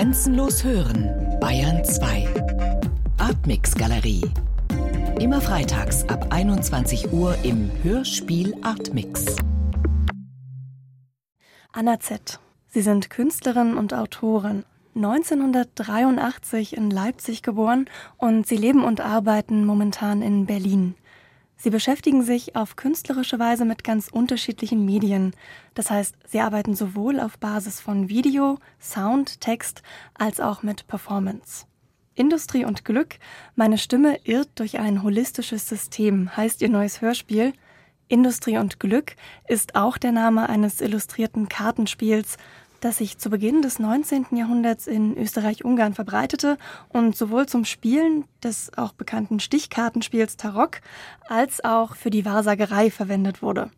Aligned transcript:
Grenzenlos 0.00 0.64
hören, 0.64 1.10
Bayern 1.40 1.84
2. 1.84 2.26
Artmix 3.18 3.74
Galerie. 3.74 4.22
Immer 5.20 5.42
freitags 5.42 6.08
ab 6.08 6.28
21 6.30 7.12
Uhr 7.12 7.36
im 7.42 7.70
Hörspiel 7.82 8.56
Artmix. 8.62 9.36
Anna 11.70 12.00
Z. 12.00 12.40
Sie 12.68 12.80
sind 12.80 13.10
Künstlerin 13.10 13.76
und 13.76 13.92
Autorin. 13.92 14.64
1983 14.94 16.78
in 16.78 16.90
Leipzig 16.90 17.42
geboren 17.42 17.84
und 18.16 18.46
sie 18.46 18.56
leben 18.56 18.84
und 18.84 19.02
arbeiten 19.02 19.66
momentan 19.66 20.22
in 20.22 20.46
Berlin. 20.46 20.94
Sie 21.62 21.68
beschäftigen 21.68 22.22
sich 22.22 22.56
auf 22.56 22.76
künstlerische 22.76 23.38
Weise 23.38 23.66
mit 23.66 23.84
ganz 23.84 24.08
unterschiedlichen 24.08 24.86
Medien. 24.86 25.36
Das 25.74 25.90
heißt, 25.90 26.14
sie 26.26 26.40
arbeiten 26.40 26.74
sowohl 26.74 27.20
auf 27.20 27.36
Basis 27.36 27.82
von 27.82 28.08
Video, 28.08 28.56
Sound, 28.80 29.42
Text 29.42 29.82
als 30.14 30.40
auch 30.40 30.62
mit 30.62 30.86
Performance. 30.86 31.66
Industrie 32.14 32.64
und 32.64 32.86
Glück, 32.86 33.16
meine 33.56 33.76
Stimme 33.76 34.20
irrt 34.24 34.48
durch 34.54 34.78
ein 34.78 35.02
holistisches 35.02 35.68
System, 35.68 36.34
heißt 36.34 36.62
ihr 36.62 36.70
neues 36.70 37.02
Hörspiel. 37.02 37.52
Industrie 38.08 38.56
und 38.56 38.80
Glück 38.80 39.14
ist 39.46 39.74
auch 39.74 39.98
der 39.98 40.12
Name 40.12 40.48
eines 40.48 40.80
illustrierten 40.80 41.50
Kartenspiels, 41.50 42.38
das 42.80 42.98
sich 42.98 43.18
zu 43.18 43.30
Beginn 43.30 43.62
des 43.62 43.78
19. 43.78 44.26
Jahrhunderts 44.32 44.86
in 44.86 45.16
Österreich-Ungarn 45.16 45.94
verbreitete 45.94 46.58
und 46.88 47.16
sowohl 47.16 47.46
zum 47.46 47.64
Spielen 47.64 48.24
des 48.42 48.76
auch 48.76 48.92
bekannten 48.92 49.40
Stichkartenspiels 49.40 50.36
Tarok 50.36 50.80
als 51.28 51.64
auch 51.64 51.94
für 51.94 52.10
die 52.10 52.24
Wahrsagerei 52.24 52.90
verwendet 52.90 53.42
wurde. 53.42 53.70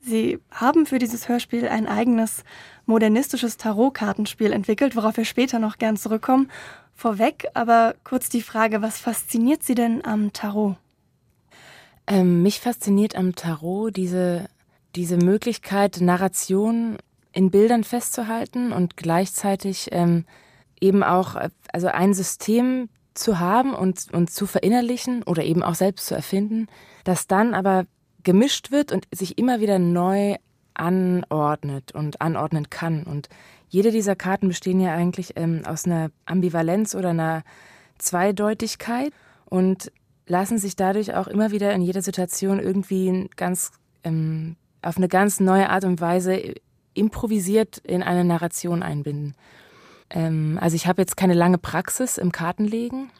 Sie 0.00 0.38
haben 0.50 0.86
für 0.86 0.98
dieses 0.98 1.28
Hörspiel 1.28 1.68
ein 1.68 1.86
eigenes 1.86 2.42
modernistisches 2.86 3.58
Tarotkartenspiel 3.58 4.52
entwickelt, 4.52 4.96
worauf 4.96 5.16
wir 5.16 5.26
später 5.26 5.58
noch 5.58 5.78
gern 5.78 5.96
zurückkommen. 5.96 6.50
Vorweg 6.94 7.48
aber 7.54 7.94
kurz 8.02 8.28
die 8.28 8.42
Frage, 8.42 8.82
was 8.82 8.98
fasziniert 8.98 9.62
Sie 9.62 9.74
denn 9.74 10.04
am 10.04 10.32
Tarot? 10.32 10.76
Ähm, 12.06 12.42
mich 12.42 12.60
fasziniert 12.60 13.14
am 13.14 13.34
Tarot 13.34 13.96
diese, 13.96 14.48
diese 14.96 15.16
Möglichkeit, 15.16 16.00
Narration 16.00 16.96
in 17.32 17.50
Bildern 17.50 17.84
festzuhalten 17.84 18.72
und 18.72 18.96
gleichzeitig 18.96 19.88
ähm, 19.92 20.24
eben 20.80 21.02
auch 21.02 21.36
also 21.72 21.88
ein 21.88 22.14
System 22.14 22.88
zu 23.14 23.38
haben 23.38 23.74
und, 23.74 24.12
und 24.12 24.30
zu 24.30 24.46
verinnerlichen 24.46 25.22
oder 25.22 25.44
eben 25.44 25.62
auch 25.62 25.74
selbst 25.74 26.06
zu 26.06 26.14
erfinden, 26.14 26.68
das 27.04 27.26
dann 27.26 27.54
aber 27.54 27.84
gemischt 28.22 28.70
wird 28.70 28.92
und 28.92 29.06
sich 29.12 29.38
immer 29.38 29.60
wieder 29.60 29.78
neu 29.78 30.36
anordnet 30.74 31.92
und 31.92 32.20
anordnen 32.20 32.70
kann. 32.70 33.04
Und 33.04 33.28
jede 33.68 33.90
dieser 33.90 34.16
Karten 34.16 34.48
bestehen 34.48 34.80
ja 34.80 34.92
eigentlich 34.92 35.34
ähm, 35.36 35.62
aus 35.66 35.84
einer 35.84 36.10
Ambivalenz 36.26 36.94
oder 36.94 37.10
einer 37.10 37.42
Zweideutigkeit 37.98 39.12
und 39.44 39.92
lassen 40.26 40.58
sich 40.58 40.76
dadurch 40.76 41.14
auch 41.14 41.26
immer 41.26 41.50
wieder 41.50 41.72
in 41.72 41.82
jeder 41.82 42.02
Situation 42.02 42.60
irgendwie 42.60 43.28
ganz 43.36 43.72
ähm, 44.04 44.56
auf 44.82 44.96
eine 44.96 45.08
ganz 45.08 45.40
neue 45.40 45.68
Art 45.68 45.84
und 45.84 46.00
Weise 46.00 46.54
improvisiert 47.00 47.78
in 47.78 48.02
eine 48.02 48.24
Narration 48.24 48.82
einbinden. 48.82 49.34
Ähm, 50.10 50.58
also 50.60 50.76
ich 50.76 50.86
habe 50.86 51.02
jetzt 51.02 51.16
keine 51.16 51.34
lange 51.34 51.58
Praxis 51.58 52.18
im 52.18 52.30
Kartenlegen. 52.30 53.10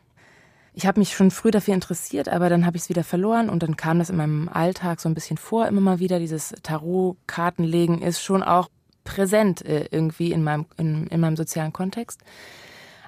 Ich 0.72 0.86
habe 0.86 1.00
mich 1.00 1.14
schon 1.14 1.30
früh 1.30 1.50
dafür 1.50 1.74
interessiert, 1.74 2.28
aber 2.28 2.48
dann 2.48 2.64
habe 2.64 2.76
ich 2.76 2.84
es 2.84 2.88
wieder 2.88 3.02
verloren 3.02 3.48
und 3.48 3.62
dann 3.62 3.76
kam 3.76 3.98
das 3.98 4.10
in 4.10 4.16
meinem 4.16 4.48
Alltag 4.48 5.00
so 5.00 5.08
ein 5.08 5.14
bisschen 5.14 5.36
vor, 5.36 5.66
immer 5.66 5.80
mal 5.80 5.98
wieder. 5.98 6.20
Dieses 6.20 6.54
Tarot-Kartenlegen 6.62 8.02
ist 8.02 8.22
schon 8.22 8.42
auch 8.42 8.68
präsent 9.02 9.64
äh, 9.64 9.88
irgendwie 9.90 10.30
in 10.30 10.44
meinem, 10.44 10.66
in, 10.76 11.06
in 11.08 11.20
meinem 11.20 11.36
sozialen 11.36 11.72
Kontext. 11.72 12.20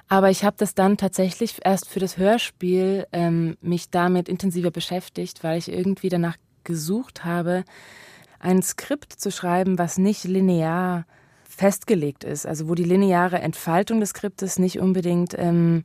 Aber 0.09 0.29
ich 0.29 0.43
habe 0.43 0.55
das 0.59 0.75
dann 0.75 0.97
tatsächlich 0.97 1.55
erst 1.63 1.87
für 1.87 1.99
das 1.99 2.17
Hörspiel 2.17 3.07
ähm, 3.13 3.57
mich 3.61 3.89
damit 3.89 4.27
intensiver 4.27 4.69
beschäftigt, 4.69 5.43
weil 5.43 5.57
ich 5.57 5.71
irgendwie 5.71 6.09
danach 6.09 6.35
gesucht 6.63 7.23
habe, 7.23 7.63
ein 8.43 8.61
Skript 8.61 9.13
zu 9.13 9.31
schreiben, 9.31 9.79
was 9.79 9.97
nicht 9.97 10.25
linear 10.25 11.05
festgelegt 11.43 12.23
ist, 12.23 12.45
also 12.45 12.67
wo 12.67 12.75
die 12.75 12.83
lineare 12.83 13.39
Entfaltung 13.39 13.99
des 13.99 14.09
Skriptes 14.09 14.59
nicht 14.59 14.79
unbedingt 14.79 15.35
ähm, 15.37 15.83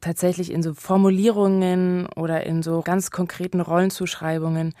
tatsächlich 0.00 0.52
in 0.52 0.62
so 0.62 0.74
Formulierungen 0.74 2.06
oder 2.14 2.44
in 2.44 2.62
so 2.62 2.82
ganz 2.82 3.10
konkreten 3.10 3.60
Rollenzuschreibungen 3.60 4.74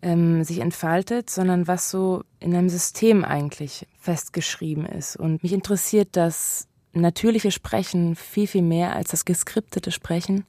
ähm, 0.00 0.42
sich 0.44 0.60
entfaltet, 0.60 1.28
sondern 1.28 1.66
was 1.66 1.90
so 1.90 2.22
in 2.40 2.54
einem 2.54 2.70
System 2.70 3.24
eigentlich 3.24 3.86
festgeschrieben 4.00 4.86
ist. 4.86 5.16
Und 5.16 5.42
mich 5.42 5.52
interessiert 5.52 6.08
das 6.12 6.66
natürliche 6.92 7.50
Sprechen 7.50 8.16
viel, 8.16 8.46
viel 8.46 8.62
mehr 8.62 8.96
als 8.96 9.10
das 9.10 9.24
geskriptete 9.24 9.90
Sprechen. 9.90 10.44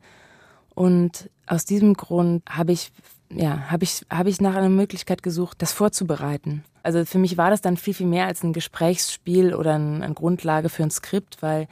Und 0.76 1.30
aus 1.48 1.66
diesem 1.66 1.96
Grund 1.96 2.44
habe 2.50 2.72
ich 2.72 2.92
ja, 3.30 3.70
habe 3.72 3.84
ich, 3.84 4.06
hab 4.10 4.28
ich 4.28 4.42
nach 4.42 4.56
einer 4.56 4.70
Möglichkeit 4.70 5.24
gesucht, 5.24 5.62
das 5.62 5.72
vorzubereiten. 5.72 6.64
Also 6.84 7.04
für 7.06 7.18
mich 7.18 7.38
war 7.38 7.50
das 7.50 7.62
dann 7.62 7.78
viel, 7.78 7.94
viel 7.94 8.06
mehr 8.06 8.28
als 8.28 8.44
ein 8.44 8.54
Gesprächsspiel 8.54 9.56
oder 9.56 9.76
ein, 9.76 10.04
eine 10.04 10.14
Grundlage 10.14 10.70
für 10.70 10.84
ein 10.84 10.92
Skript, 10.92 11.42
weil 11.42 11.68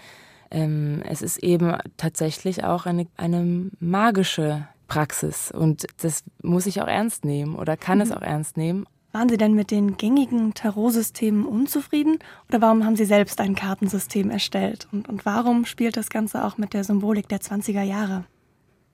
ähm, 0.50 1.04
es 1.08 1.22
ist 1.22 1.38
eben 1.38 1.76
tatsächlich 1.98 2.64
auch 2.64 2.86
eine, 2.86 3.08
eine 3.18 3.70
magische 3.80 4.68
Praxis 4.88 5.52
und 5.52 5.86
das 6.02 6.24
muss 6.42 6.66
ich 6.66 6.82
auch 6.82 6.88
ernst 6.88 7.26
nehmen 7.26 7.56
oder 7.56 7.78
kann 7.78 8.00
mhm. 8.00 8.04
es 8.04 8.12
auch 8.12 8.22
ernst 8.22 8.58
nehmen. 8.58 8.86
Waren 9.12 9.30
Sie 9.30 9.38
denn 9.38 9.54
mit 9.54 9.70
den 9.70 9.98
gängigen 9.98 10.56
Tarot-Systemen 10.56 11.46
unzufrieden 11.46 12.18
oder 12.50 12.62
warum 12.62 12.84
haben 12.84 12.96
Sie 12.96 13.06
selbst 13.06 13.40
ein 13.40 13.54
Kartensystem 13.54 14.32
erstellt? 14.32 14.88
Und, 14.92 15.08
und 15.08 15.26
warum 15.26 15.66
spielt 15.66 15.98
das 15.98 16.10
Ganze 16.10 16.44
auch 16.44 16.58
mit 16.58 16.74
der 16.74 16.84
Symbolik 16.84 17.30
der 17.30 17.40
20er 17.40 17.84
Jahre? 17.84 18.26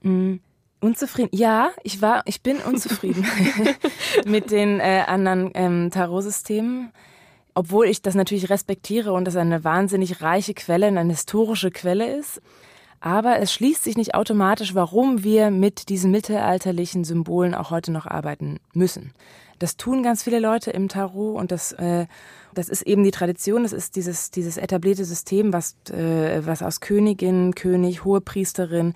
Mhm. 0.01 0.41
Unzufrieden? 0.81 1.29
Ja, 1.33 1.71
ich 1.83 2.01
war, 2.01 2.23
ich 2.25 2.41
bin 2.41 2.57
unzufrieden 2.57 3.25
mit 4.25 4.51
den 4.51 4.79
äh, 4.79 5.03
anderen 5.07 5.51
ähm, 5.53 5.91
Tarot-Systemen, 5.91 6.91
obwohl 7.53 7.87
ich 7.87 8.01
das 8.01 8.15
natürlich 8.15 8.49
respektiere 8.49 9.11
und 9.11 9.25
das 9.25 9.35
eine 9.35 9.63
wahnsinnig 9.63 10.21
reiche 10.21 10.53
Quelle, 10.53 10.87
eine 10.87 11.03
historische 11.03 11.71
Quelle 11.71 12.15
ist. 12.15 12.41
Aber 13.01 13.39
es 13.39 13.53
schließt 13.53 13.83
sich 13.83 13.97
nicht 13.97 14.13
automatisch, 14.13 14.75
warum 14.75 15.23
wir 15.23 15.51
mit 15.51 15.89
diesen 15.89 16.11
mittelalterlichen 16.11 17.03
Symbolen 17.03 17.55
auch 17.55 17.71
heute 17.71 17.91
noch 17.91 18.05
arbeiten 18.05 18.59
müssen. 18.73 19.13
Das 19.57 19.75
tun 19.75 20.03
ganz 20.03 20.23
viele 20.23 20.39
Leute 20.39 20.71
im 20.71 20.87
Tarot 20.87 21.37
und 21.37 21.51
das, 21.51 21.73
äh, 21.73 22.07
das 22.53 22.69
ist 22.69 22.83
eben 22.83 23.03
die 23.03 23.11
Tradition, 23.11 23.63
das 23.63 23.73
ist 23.73 23.97
dieses, 23.97 24.31
dieses 24.31 24.57
etablierte 24.57 25.03
System, 25.03 25.51
was, 25.51 25.75
äh, 25.91 26.45
was 26.45 26.63
aus 26.63 26.79
Königin, 26.79 27.55
König, 27.55 28.05
Hohepriesterin, 28.05 28.93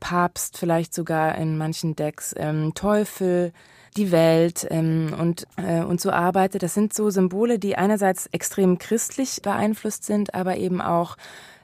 Papst 0.00 0.58
vielleicht 0.58 0.94
sogar 0.94 1.36
in 1.36 1.58
manchen 1.58 1.94
Decks, 1.94 2.34
ähm, 2.36 2.72
Teufel, 2.74 3.52
die 3.96 4.12
Welt 4.12 4.66
ähm, 4.70 5.14
und, 5.18 5.46
äh, 5.56 5.82
und 5.82 6.00
so 6.00 6.10
arbeitet. 6.10 6.62
Das 6.62 6.74
sind 6.74 6.94
so 6.94 7.10
Symbole, 7.10 7.58
die 7.58 7.76
einerseits 7.76 8.26
extrem 8.26 8.78
christlich 8.78 9.42
beeinflusst 9.42 10.04
sind, 10.04 10.34
aber 10.34 10.56
eben 10.56 10.80
auch 10.80 11.16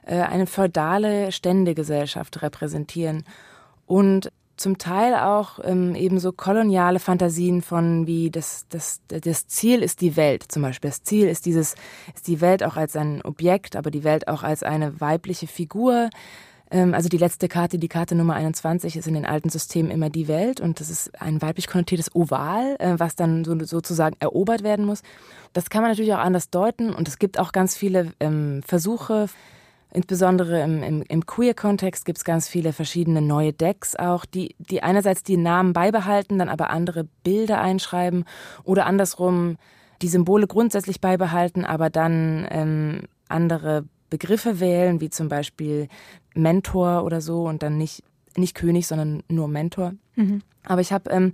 äh, 0.05 0.21
eine 0.21 0.47
feudale 0.47 1.31
Ständegesellschaft 1.31 2.41
repräsentieren. 2.41 3.23
Und 3.85 4.31
zum 4.57 4.79
Teil 4.79 5.15
auch 5.15 5.59
ähm, 5.63 5.93
eben 5.95 6.19
so 6.19 6.31
koloniale 6.31 6.99
Fantasien 6.99 7.61
von 7.61 8.07
wie 8.07 8.31
das, 8.31 8.65
das, 8.69 9.01
das 9.07 9.47
Ziel 9.47 9.83
ist 9.83 10.01
die 10.01 10.15
Welt 10.15 10.45
zum 10.51 10.63
Beispiel. 10.63 10.89
Das 10.89 11.03
Ziel 11.03 11.27
ist 11.27 11.45
dieses, 11.45 11.75
ist 12.15 12.27
die 12.27 12.41
Welt 12.41 12.63
auch 12.63 12.75
als 12.75 12.95
ein 12.95 13.21
Objekt, 13.21 13.75
aber 13.75 13.91
die 13.91 14.03
Welt 14.03 14.27
auch 14.27 14.41
als 14.41 14.63
eine 14.63 14.99
weibliche 14.99 15.45
Figur, 15.45 16.09
also 16.69 17.07
die 17.09 17.17
letzte 17.17 17.47
Karte, 17.47 17.79
die 17.79 17.87
Karte 17.87 18.15
Nummer 18.15 18.35
21, 18.35 18.97
ist 18.97 19.07
in 19.07 19.13
den 19.13 19.25
alten 19.25 19.49
Systemen 19.49 19.91
immer 19.91 20.09
die 20.09 20.27
Welt 20.27 20.59
und 20.59 20.79
das 20.79 20.89
ist 20.89 21.21
ein 21.21 21.41
weiblich 21.41 21.67
konnotiertes 21.67 22.13
Oval, 22.13 22.75
äh, 22.79 22.95
was 22.97 23.15
dann 23.15 23.45
so, 23.45 23.57
sozusagen 23.63 24.17
erobert 24.19 24.63
werden 24.63 24.85
muss. 24.85 25.01
Das 25.53 25.69
kann 25.69 25.81
man 25.81 25.91
natürlich 25.91 26.13
auch 26.13 26.19
anders 26.19 26.49
deuten 26.49 26.93
und 26.93 27.07
es 27.07 27.19
gibt 27.19 27.39
auch 27.39 27.51
ganz 27.51 27.75
viele 27.77 28.11
ähm, 28.19 28.61
Versuche, 28.65 29.27
Insbesondere 29.93 30.61
im, 30.61 30.83
im, 30.83 31.01
im 31.07 31.25
Queer-Kontext 31.25 32.03
gibt 32.05 32.17
es 32.17 32.25
ganz 32.25 32.49
viele 32.49 32.73
verschiedene 32.73 33.21
neue 33.21 33.53
Decks 33.53 33.95
auch, 33.95 34.25
die, 34.25 34.55
die 34.59 34.83
einerseits 34.83 35.23
die 35.23 35.37
Namen 35.37 35.71
beibehalten, 35.71 36.37
dann 36.39 36.49
aber 36.49 36.71
andere 36.71 37.05
Bilder 37.23 37.61
einschreiben 37.61 38.25
oder 38.63 38.85
andersrum 38.85 39.57
die 40.01 40.09
Symbole 40.09 40.45
grundsätzlich 40.45 40.99
beibehalten, 40.99 41.65
aber 41.65 41.89
dann 41.89 42.45
ähm, 42.51 43.03
andere 43.29 43.85
Begriffe 44.09 44.59
wählen, 44.59 45.01
wie 45.01 45.09
zum 45.09 45.29
Beispiel 45.29 45.87
Mentor 46.37 47.03
oder 47.03 47.21
so 47.21 47.45
und 47.45 47.63
dann 47.63 47.77
nicht, 47.77 48.03
nicht 48.35 48.55
König, 48.55 48.87
sondern 48.87 49.23
nur 49.27 49.47
Mentor. 49.47 49.93
Mhm. 50.15 50.41
Aber 50.65 50.81
ich 50.81 50.91
habe 50.91 51.09
ähm, 51.09 51.33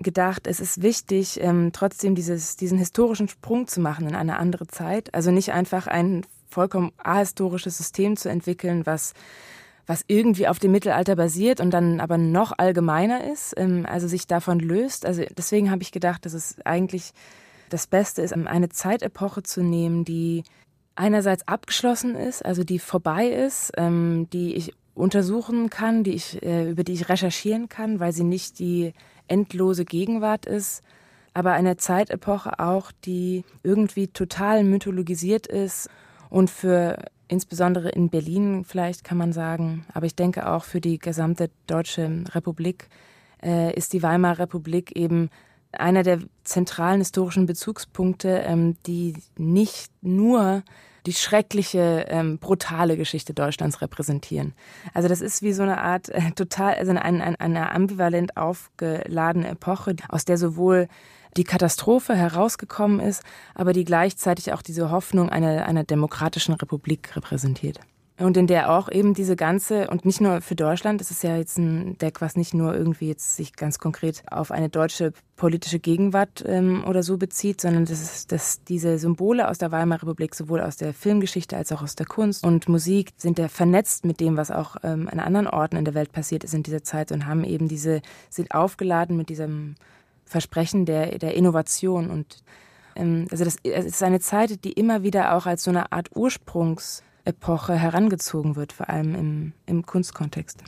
gedacht, 0.00 0.46
es 0.46 0.60
ist 0.60 0.82
wichtig, 0.82 1.40
ähm, 1.40 1.70
trotzdem 1.72 2.14
dieses, 2.14 2.56
diesen 2.56 2.78
historischen 2.78 3.28
Sprung 3.28 3.66
zu 3.66 3.80
machen 3.80 4.08
in 4.08 4.14
eine 4.14 4.38
andere 4.38 4.66
Zeit. 4.66 5.14
Also 5.14 5.30
nicht 5.30 5.52
einfach 5.52 5.86
ein 5.86 6.26
vollkommen 6.48 6.92
ahistorisches 6.98 7.78
System 7.78 8.16
zu 8.16 8.28
entwickeln, 8.28 8.84
was 8.84 9.14
was 9.86 10.04
irgendwie 10.06 10.46
auf 10.48 10.58
dem 10.58 10.72
Mittelalter 10.72 11.16
basiert 11.16 11.60
und 11.60 11.70
dann 11.70 12.00
aber 12.00 12.16
noch 12.16 12.52
allgemeiner 12.56 13.30
ist, 13.30 13.54
ähm, 13.56 13.84
also 13.88 14.06
sich 14.06 14.26
davon 14.26 14.60
löst. 14.60 15.04
Also 15.04 15.24
deswegen 15.36 15.70
habe 15.70 15.82
ich 15.82 15.90
gedacht, 15.90 16.24
dass 16.24 16.34
es 16.34 16.56
eigentlich 16.64 17.12
das 17.68 17.86
Beste 17.86 18.22
ist, 18.22 18.32
eine 18.32 18.68
Zeitepoche 18.68 19.42
zu 19.42 19.62
nehmen, 19.62 20.04
die 20.04 20.44
einerseits 20.94 21.46
abgeschlossen 21.48 22.16
ist, 22.16 22.44
also 22.44 22.64
die 22.64 22.78
vorbei 22.78 23.28
ist, 23.28 23.72
ähm, 23.76 24.28
die 24.32 24.54
ich 24.54 24.72
untersuchen 24.94 25.70
kann, 25.70 26.04
die 26.04 26.12
ich, 26.12 26.42
äh, 26.42 26.70
über 26.70 26.84
die 26.84 26.92
ich 26.92 27.08
recherchieren 27.08 27.68
kann, 27.68 27.98
weil 28.00 28.12
sie 28.12 28.24
nicht 28.24 28.58
die 28.58 28.92
endlose 29.26 29.84
Gegenwart 29.84 30.46
ist, 30.46 30.82
aber 31.34 31.52
eine 31.52 31.78
Zeitepoche 31.78 32.58
auch, 32.58 32.92
die 33.04 33.44
irgendwie 33.62 34.08
total 34.08 34.64
mythologisiert 34.64 35.46
ist 35.46 35.88
und 36.28 36.50
für 36.50 36.98
insbesondere 37.28 37.88
in 37.88 38.10
Berlin 38.10 38.64
vielleicht 38.64 39.04
kann 39.04 39.16
man 39.16 39.32
sagen, 39.32 39.86
aber 39.94 40.04
ich 40.04 40.14
denke 40.14 40.46
auch 40.46 40.64
für 40.64 40.82
die 40.82 40.98
gesamte 40.98 41.50
deutsche 41.66 42.24
Republik 42.34 42.88
äh, 43.42 43.74
ist 43.74 43.94
die 43.94 44.02
Weimarer 44.02 44.40
Republik 44.40 44.94
eben 44.94 45.30
einer 45.72 46.02
der 46.02 46.18
zentralen 46.44 47.00
historischen 47.00 47.46
Bezugspunkte, 47.46 48.42
ähm, 48.46 48.76
die 48.86 49.16
nicht 49.36 49.90
nur 50.02 50.62
die 51.06 51.12
schreckliche, 51.12 52.06
ähm, 52.08 52.38
brutale 52.38 52.96
Geschichte 52.96 53.34
Deutschlands 53.34 53.80
repräsentieren. 53.80 54.54
Also 54.94 55.08
das 55.08 55.20
ist 55.20 55.42
wie 55.42 55.52
so 55.52 55.62
eine 55.62 55.80
Art 55.80 56.08
äh, 56.10 56.30
total, 56.32 56.74
also 56.74 56.92
eine, 56.92 57.02
eine, 57.02 57.40
eine 57.40 57.72
ambivalent 57.72 58.36
aufgeladene 58.36 59.48
Epoche, 59.48 59.96
aus 60.08 60.24
der 60.24 60.38
sowohl 60.38 60.88
die 61.36 61.44
Katastrophe 61.44 62.14
herausgekommen 62.14 63.00
ist, 63.00 63.22
aber 63.54 63.72
die 63.72 63.84
gleichzeitig 63.84 64.52
auch 64.52 64.62
diese 64.62 64.90
Hoffnung 64.90 65.30
einer, 65.30 65.66
einer 65.66 65.82
demokratischen 65.82 66.54
Republik 66.54 67.16
repräsentiert. 67.16 67.80
Und 68.18 68.36
in 68.36 68.46
der 68.46 68.70
auch 68.70 68.90
eben 68.90 69.14
diese 69.14 69.36
ganze, 69.36 69.88
und 69.88 70.04
nicht 70.04 70.20
nur 70.20 70.42
für 70.42 70.54
Deutschland, 70.54 71.00
das 71.00 71.10
ist 71.10 71.22
ja 71.22 71.36
jetzt 71.36 71.56
ein 71.58 71.96
Deck, 71.96 72.20
was 72.20 72.36
nicht 72.36 72.52
nur 72.52 72.74
irgendwie 72.74 73.08
jetzt 73.08 73.36
sich 73.36 73.56
ganz 73.56 73.78
konkret 73.78 74.22
auf 74.30 74.50
eine 74.50 74.68
deutsche 74.68 75.12
politische 75.36 75.80
Gegenwart 75.80 76.44
ähm, 76.46 76.84
oder 76.86 77.02
so 77.02 77.16
bezieht, 77.16 77.60
sondern 77.60 77.86
das 77.86 78.26
dass 78.26 78.62
diese 78.64 78.98
Symbole 78.98 79.48
aus 79.48 79.58
der 79.58 79.72
Weimarer 79.72 80.02
Republik, 80.02 80.34
sowohl 80.34 80.60
aus 80.60 80.76
der 80.76 80.92
Filmgeschichte 80.92 81.56
als 81.56 81.72
auch 81.72 81.82
aus 81.82 81.96
der 81.96 82.06
Kunst 82.06 82.44
und 82.44 82.68
Musik, 82.68 83.10
sind 83.16 83.38
ja 83.38 83.48
vernetzt 83.48 84.04
mit 84.04 84.20
dem, 84.20 84.36
was 84.36 84.50
auch 84.50 84.76
ähm, 84.82 85.08
an 85.10 85.18
anderen 85.18 85.48
Orten 85.48 85.76
in 85.76 85.84
der 85.84 85.94
Welt 85.94 86.12
passiert 86.12 86.44
ist 86.44 86.54
in 86.54 86.62
dieser 86.62 86.84
Zeit 86.84 87.12
und 87.12 87.26
haben 87.26 87.44
eben 87.44 87.66
diese, 87.66 88.02
sind 88.28 88.54
aufgeladen 88.54 89.16
mit 89.16 89.30
diesem 89.30 89.74
Versprechen 90.26 90.84
der, 90.84 91.18
der 91.18 91.34
Innovation 91.34 92.10
und 92.10 92.44
ähm, 92.94 93.26
also 93.30 93.44
das, 93.44 93.56
es 93.64 93.86
ist 93.86 94.02
eine 94.02 94.20
Zeit, 94.20 94.64
die 94.64 94.72
immer 94.72 95.02
wieder 95.02 95.34
auch 95.34 95.46
als 95.46 95.64
so 95.64 95.70
eine 95.70 95.92
Art 95.92 96.10
Ursprungs 96.14 97.02
Epoche 97.24 97.74
herangezogen 97.74 98.56
wird, 98.56 98.72
vor 98.72 98.88
allem 98.88 99.14
im, 99.14 99.52
im 99.66 99.86
Kunstkontext. 99.86 100.64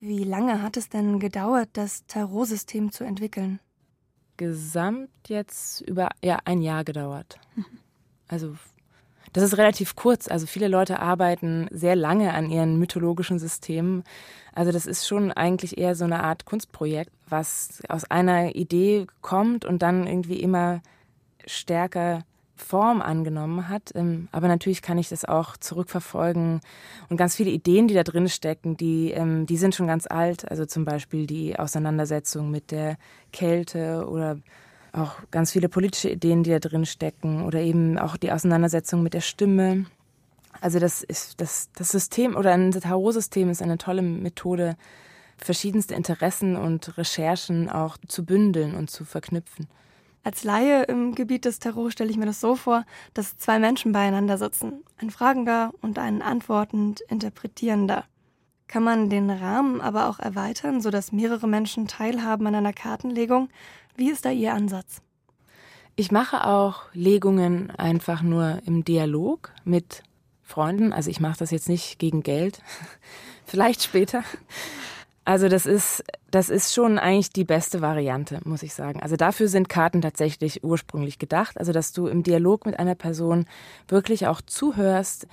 Wie 0.00 0.24
lange 0.24 0.62
hat 0.62 0.76
es 0.76 0.88
denn 0.88 1.20
gedauert, 1.20 1.68
das 1.74 2.06
Tarot-System 2.06 2.90
zu 2.90 3.04
entwickeln? 3.04 3.60
Gesamt 4.38 5.10
jetzt 5.28 5.82
über 5.82 6.08
ja, 6.22 6.38
ein 6.44 6.62
Jahr 6.62 6.84
gedauert. 6.84 7.38
Also 8.28 8.54
das 9.32 9.44
ist 9.44 9.58
relativ 9.58 9.96
kurz. 9.96 10.28
Also 10.28 10.46
viele 10.46 10.68
Leute 10.68 11.00
arbeiten 11.00 11.68
sehr 11.70 11.96
lange 11.96 12.32
an 12.32 12.50
ihren 12.50 12.78
mythologischen 12.78 13.38
Systemen. 13.38 14.04
Also 14.52 14.72
das 14.72 14.86
ist 14.86 15.06
schon 15.06 15.32
eigentlich 15.32 15.78
eher 15.78 15.94
so 15.94 16.04
eine 16.04 16.22
Art 16.24 16.44
Kunstprojekt, 16.46 17.12
was 17.28 17.82
aus 17.88 18.04
einer 18.10 18.54
Idee 18.54 19.06
kommt 19.20 19.64
und 19.64 19.82
dann 19.82 20.06
irgendwie 20.06 20.40
immer 20.40 20.80
stärker 21.46 22.24
Form 22.60 23.02
angenommen 23.02 23.68
hat. 23.68 23.92
Ähm, 23.94 24.28
aber 24.32 24.48
natürlich 24.48 24.82
kann 24.82 24.98
ich 24.98 25.08
das 25.08 25.24
auch 25.24 25.56
zurückverfolgen. 25.56 26.60
Und 27.08 27.16
ganz 27.16 27.34
viele 27.36 27.50
Ideen, 27.50 27.88
die 27.88 27.94
da 27.94 28.04
drin 28.04 28.28
stecken, 28.28 28.76
die, 28.76 29.10
ähm, 29.10 29.46
die 29.46 29.56
sind 29.56 29.74
schon 29.74 29.86
ganz 29.86 30.06
alt. 30.06 30.50
Also 30.50 30.66
zum 30.66 30.84
Beispiel 30.84 31.26
die 31.26 31.58
Auseinandersetzung 31.58 32.50
mit 32.50 32.70
der 32.70 32.96
Kälte 33.32 34.06
oder 34.08 34.38
auch 34.92 35.14
ganz 35.30 35.52
viele 35.52 35.68
politische 35.68 36.10
Ideen, 36.10 36.42
die 36.42 36.50
da 36.50 36.58
drin 36.58 36.86
stecken 36.86 37.44
oder 37.44 37.60
eben 37.60 37.98
auch 37.98 38.16
die 38.16 38.32
Auseinandersetzung 38.32 39.02
mit 39.02 39.14
der 39.14 39.20
Stimme. 39.20 39.86
Also 40.60 40.78
das 40.78 41.02
ist 41.02 41.40
das, 41.40 41.70
das 41.74 41.90
System 41.90 42.36
oder 42.36 42.52
ein 42.52 42.72
Tarot-System 42.72 43.50
ist 43.50 43.62
eine 43.62 43.78
tolle 43.78 44.02
Methode, 44.02 44.76
verschiedenste 45.38 45.94
Interessen 45.94 46.56
und 46.56 46.98
Recherchen 46.98 47.70
auch 47.70 47.96
zu 48.08 48.24
bündeln 48.24 48.74
und 48.74 48.90
zu 48.90 49.04
verknüpfen. 49.04 49.68
Als 50.22 50.44
Laie 50.44 50.82
im 50.84 51.14
Gebiet 51.14 51.46
des 51.46 51.60
Tarot 51.60 51.92
stelle 51.92 52.10
ich 52.10 52.18
mir 52.18 52.26
das 52.26 52.40
so 52.40 52.54
vor, 52.54 52.84
dass 53.14 53.38
zwei 53.38 53.58
Menschen 53.58 53.92
beieinander 53.92 54.36
sitzen, 54.36 54.84
ein 54.98 55.10
Fragender 55.10 55.72
und 55.80 55.98
ein 55.98 56.20
antwortend 56.20 57.00
Interpretierender. 57.08 58.04
Kann 58.68 58.82
man 58.82 59.08
den 59.10 59.30
Rahmen 59.30 59.80
aber 59.80 60.08
auch 60.08 60.18
erweitern, 60.18 60.80
sodass 60.80 61.10
mehrere 61.10 61.48
Menschen 61.48 61.88
teilhaben 61.88 62.46
an 62.46 62.54
einer 62.54 62.72
Kartenlegung? 62.72 63.48
Wie 63.96 64.10
ist 64.10 64.24
da 64.24 64.30
Ihr 64.30 64.54
Ansatz? 64.54 65.00
Ich 65.96 66.12
mache 66.12 66.46
auch 66.46 66.82
Legungen 66.92 67.70
einfach 67.70 68.22
nur 68.22 68.60
im 68.66 68.84
Dialog 68.84 69.52
mit 69.64 70.02
Freunden. 70.42 70.92
Also 70.92 71.10
ich 71.10 71.20
mache 71.20 71.38
das 71.38 71.50
jetzt 71.50 71.68
nicht 71.68 71.98
gegen 71.98 72.22
Geld. 72.22 72.62
Vielleicht 73.44 73.82
später. 73.82 74.22
Also 75.30 75.46
das 75.46 75.64
ist, 75.64 76.02
das 76.32 76.50
ist 76.50 76.74
schon 76.74 76.98
eigentlich 76.98 77.30
die 77.30 77.44
beste 77.44 77.80
Variante, 77.80 78.40
muss 78.42 78.64
ich 78.64 78.74
sagen. 78.74 79.00
Also 79.00 79.14
dafür 79.14 79.46
sind 79.46 79.68
Karten 79.68 80.02
tatsächlich 80.02 80.64
ursprünglich 80.64 81.20
gedacht. 81.20 81.56
Also 81.56 81.70
dass 81.70 81.92
du 81.92 82.08
im 82.08 82.24
Dialog 82.24 82.66
mit 82.66 82.80
einer 82.80 82.96
Person 82.96 83.46
wirklich 83.86 84.26
auch 84.26 84.40
zuhörst, 84.40 85.28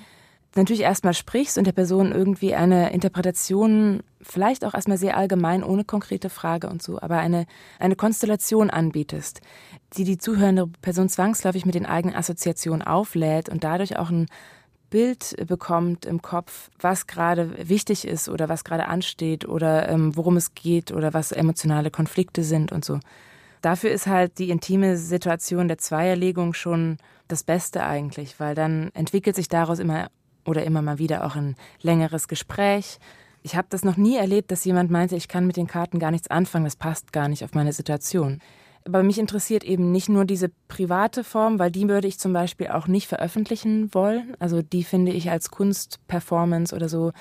natürlich 0.55 0.83
erstmal 0.83 1.15
sprichst 1.15 1.57
und 1.57 1.65
der 1.65 1.71
Person 1.71 2.11
irgendwie 2.11 2.53
eine 2.53 2.93
Interpretation, 2.93 4.03
vielleicht 4.21 4.65
auch 4.65 4.75
erstmal 4.75 4.99
sehr 4.99 5.17
allgemein, 5.17 5.63
ohne 5.63 5.83
konkrete 5.83 6.29
Frage 6.29 6.69
und 6.69 6.83
so, 6.83 7.01
aber 7.01 7.17
eine, 7.17 7.47
eine 7.79 7.95
Konstellation 7.95 8.69
anbietest, 8.69 9.41
die 9.97 10.03
die 10.03 10.19
zuhörende 10.19 10.67
Person 10.83 11.09
zwangsläufig 11.09 11.65
mit 11.65 11.73
den 11.73 11.87
eigenen 11.87 12.15
Assoziationen 12.15 12.83
auflädt 12.83 13.49
und 13.49 13.63
dadurch 13.63 13.97
auch 13.97 14.11
ein 14.11 14.27
Bild 14.89 15.35
bekommt 15.47 16.05
im 16.05 16.21
Kopf, 16.21 16.69
was 16.79 17.07
gerade 17.07 17.69
wichtig 17.69 18.07
ist 18.07 18.29
oder 18.29 18.49
was 18.49 18.63
gerade 18.63 18.87
ansteht 18.87 19.47
oder 19.47 19.89
ähm, 19.89 20.15
worum 20.15 20.37
es 20.37 20.53
geht 20.53 20.91
oder 20.91 21.13
was 21.13 21.31
emotionale 21.31 21.91
Konflikte 21.91 22.43
sind 22.43 22.71
und 22.71 22.85
so. 22.85 22.99
Dafür 23.61 23.91
ist 23.91 24.07
halt 24.07 24.37
die 24.39 24.49
intime 24.49 24.97
Situation 24.97 25.67
der 25.67 25.77
Zweierlegung 25.77 26.53
schon 26.53 26.97
das 27.27 27.43
Beste 27.43 27.83
eigentlich, 27.83 28.39
weil 28.39 28.55
dann 28.55 28.91
entwickelt 28.93 29.35
sich 29.35 29.49
daraus 29.49 29.79
immer 29.79 30.09
oder 30.45 30.63
immer 30.63 30.81
mal 30.81 30.99
wieder 30.99 31.25
auch 31.25 31.35
ein 31.35 31.55
längeres 31.81 32.27
Gespräch. 32.27 32.99
Ich 33.43 33.55
habe 33.55 33.67
das 33.69 33.83
noch 33.83 33.97
nie 33.97 34.15
erlebt, 34.17 34.51
dass 34.51 34.65
jemand 34.65 34.91
meinte, 34.91 35.15
ich 35.15 35.27
kann 35.27 35.47
mit 35.47 35.57
den 35.57 35.67
Karten 35.67 35.99
gar 35.99 36.11
nichts 36.11 36.29
anfangen, 36.29 36.65
das 36.65 36.75
passt 36.75 37.11
gar 37.11 37.27
nicht 37.27 37.43
auf 37.43 37.53
meine 37.53 37.73
Situation. 37.73 38.39
Aber 38.87 39.03
mich 39.03 39.19
interessiert 39.19 39.65
eben 39.65 39.91
nicht 39.91 40.07
nur 40.07 40.23
diese 40.23 40.49
private 40.69 41.25
Form, 41.25 41.59
weil 41.59 41.71
die 41.71 41.89
würde 41.89 42.07
ich 42.07 42.19
zum 42.19 42.31
Beispiel 42.31 42.67
auch 42.67 42.87
nicht 42.87 43.07
veröffentlichen 43.07 43.93
wollen. 43.93 44.33
Also 44.39 44.61
die 44.61 44.85
finde 44.85 45.11
ich 45.11 45.29
als 45.29 45.51
Kunstperformance 45.51 46.73
oder 46.73 46.87
so 46.87 47.11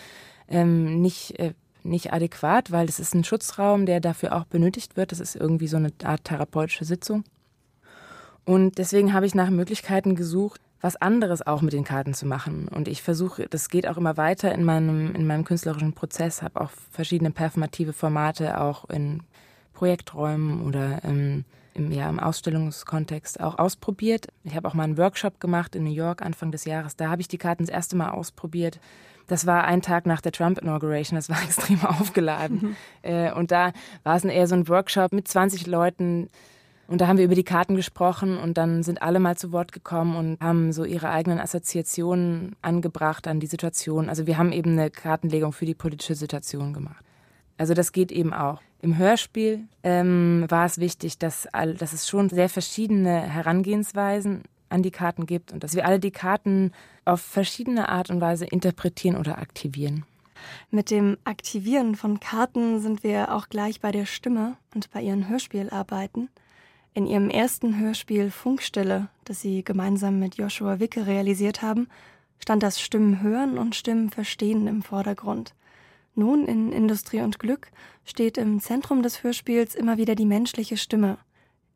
ähm, 0.49 1.03
nicht, 1.03 1.37
äh, 1.41 1.55
nicht 1.83 2.13
adäquat, 2.13 2.71
weil 2.71 2.87
das 2.87 3.01
ist 3.01 3.17
ein 3.17 3.25
Schutzraum, 3.25 3.85
der 3.85 3.99
dafür 3.99 4.37
auch 4.37 4.45
benötigt 4.45 4.97
wird. 4.97 5.11
Das 5.11 5.19
ist 5.19 5.35
irgendwie 5.35 5.67
so 5.67 5.77
eine 5.77 5.91
Art 6.05 6.23
therapeutische 6.23 6.85
Sitzung. 6.85 7.25
Und 8.45 8.79
deswegen 8.79 9.13
habe 9.13 9.27
ich 9.27 9.35
nach 9.35 9.51
Möglichkeiten 9.51 10.15
gesucht, 10.15 10.61
was 10.81 10.95
anderes 10.95 11.45
auch 11.45 11.63
mit 11.63 11.73
den 11.73 11.83
Karten 11.83 12.15
zu 12.15 12.27
machen. 12.27 12.69
Und 12.69 12.87
ich 12.87 13.03
versuche, 13.03 13.49
das 13.51 13.71
geht 13.71 13.89
auch 13.89 13.97
immer 13.97 14.17
weiter 14.17 14.55
in 14.55 14.63
meinem, 14.63 15.17
in 15.17 15.27
meinem 15.27 15.43
künstlerischen 15.43 15.95
Prozess, 15.95 16.43
habe 16.43 16.61
auch 16.61 16.71
verschiedene 16.93 17.33
performative 17.33 17.93
Formate 17.93 18.61
auch 18.61 18.89
in 18.89 19.25
Projekträumen 19.77 20.63
oder 20.67 21.05
ähm, 21.05 21.45
im, 21.75 21.93
ja, 21.93 22.09
im 22.09 22.19
Ausstellungskontext 22.19 23.41
auch 23.41 23.59
ausprobiert. 23.59 24.29
Ich 24.43 24.57
habe 24.57 24.67
auch 24.67 24.75
mal 24.75 24.85
einen 24.85 24.99
Workshop 24.99 25.39
gemacht 25.39 25.77
in 25.77 25.85
New 25.85 25.93
York 25.93 26.23
Anfang 26.23 26.51
des 26.51 26.65
Jahres. 26.65 26.97
Da 26.97 27.11
habe 27.11 27.21
ich 27.21 27.29
die 27.29 27.39
Karten 27.39 27.65
das 27.65 27.75
erste 27.75 27.97
Mal 27.97 28.11
ausprobiert. 28.11 28.81
Das 29.27 29.47
war 29.47 29.65
ein 29.65 29.83
Tag 29.83 30.07
nach 30.07 30.21
der 30.21 30.33
Trump-Inauguration. 30.33 31.17
Das 31.17 31.29
war 31.29 31.43
extrem 31.45 31.85
aufgeladen. 31.85 32.77
Äh, 33.03 33.31
und 33.33 33.53
da 33.53 33.73
war 34.03 34.17
es 34.17 34.25
eher 34.25 34.49
so 34.49 34.57
ein 34.57 34.67
Workshop 34.67 35.13
mit 35.13 35.29
20 35.29 35.69
Leuten. 35.69 36.29
Und 36.89 37.01
da 37.01 37.07
haben 37.07 37.19
wir 37.19 37.25
über 37.25 37.37
die 37.37 37.45
Karten 37.45 37.77
gesprochen 37.77 38.37
und 38.37 38.59
dann 38.59 38.83
sind 38.83 39.01
alle 39.01 39.21
mal 39.21 39.37
zu 39.37 39.53
Wort 39.53 39.71
gekommen 39.71 40.17
und 40.17 40.41
haben 40.41 40.73
so 40.73 40.85
ihre 40.85 41.11
eigenen 41.11 41.39
Assoziationen 41.39 42.57
angebracht 42.63 43.29
an 43.29 43.39
die 43.39 43.47
Situation. 43.47 44.09
Also 44.09 44.27
wir 44.27 44.39
haben 44.39 44.51
eben 44.51 44.73
eine 44.73 44.91
Kartenlegung 44.91 45.53
für 45.53 45.67
die 45.67 45.75
politische 45.75 46.17
Situation 46.17 46.73
gemacht. 46.73 47.06
Also 47.59 47.75
das 47.75 47.93
geht 47.93 48.13
eben 48.13 48.33
auch. 48.33 48.61
Im 48.83 48.99
Hörspiel 48.99 49.67
ähm, 49.83 50.45
war 50.49 50.67
es 50.67 50.79
wichtig, 50.79 51.19
dass, 51.19 51.47
all, 51.47 51.75
dass 51.75 51.93
es 51.93 52.09
schon 52.09 52.29
sehr 52.29 52.49
verschiedene 52.49 53.21
Herangehensweisen 53.21 54.43
an 54.69 54.83
die 54.83 54.91
Karten 54.91 55.27
gibt 55.27 55.53
und 55.53 55.65
dass 55.65 55.75
wir 55.75 55.87
alle 55.87 55.99
die 55.99 56.11
Karten 56.11 56.73
auf 57.05 57.21
verschiedene 57.21 57.89
Art 57.89 58.11
und 58.11 58.21
Weise 58.21 58.45
interpretieren 58.45 59.17
oder 59.17 59.39
aktivieren. 59.39 60.05
Mit 60.71 60.91
dem 60.91 61.17
Aktivieren 61.25 61.95
von 61.97 62.21
Karten 62.21 62.81
sind 62.81 63.03
wir 63.03 63.33
auch 63.35 63.49
gleich 63.49 63.81
bei 63.81 63.93
der 63.93 64.07
Stimme 64.07 64.57
und 64.75 64.91
bei 64.91 65.01
ihren 65.01 65.29
Hörspielarbeiten. 65.29 66.29
In 66.95 67.07
ihrem 67.07 67.31
ersten 67.31 67.79
Hörspiel 67.79 68.31
Funkstille, 68.31 69.09
das 69.25 69.41
sie 69.41 69.65
gemeinsam 69.65 70.19
mit 70.19 70.37
Joshua 70.37 70.79
Wicke 70.79 71.07
realisiert 71.07 71.63
haben, 71.63 71.89
stand 72.39 72.63
das 72.63 72.81
Stimmen 72.81 73.23
hören 73.23 73.59
und 73.59 73.75
Stimmen 73.75 74.11
verstehen 74.11 74.67
im 74.67 74.83
Vordergrund. 74.83 75.55
Nun 76.17 76.47
in 76.47 76.73
Industrie 76.73 77.21
und 77.21 77.39
Glück 77.39 77.71
steht 78.07 78.39
im 78.39 78.59
Zentrum 78.61 79.03
des 79.03 79.23
Hörspiels 79.23 79.75
immer 79.75 79.99
wieder 79.99 80.15
die 80.15 80.25
menschliche 80.25 80.79
Stimme. 80.79 81.19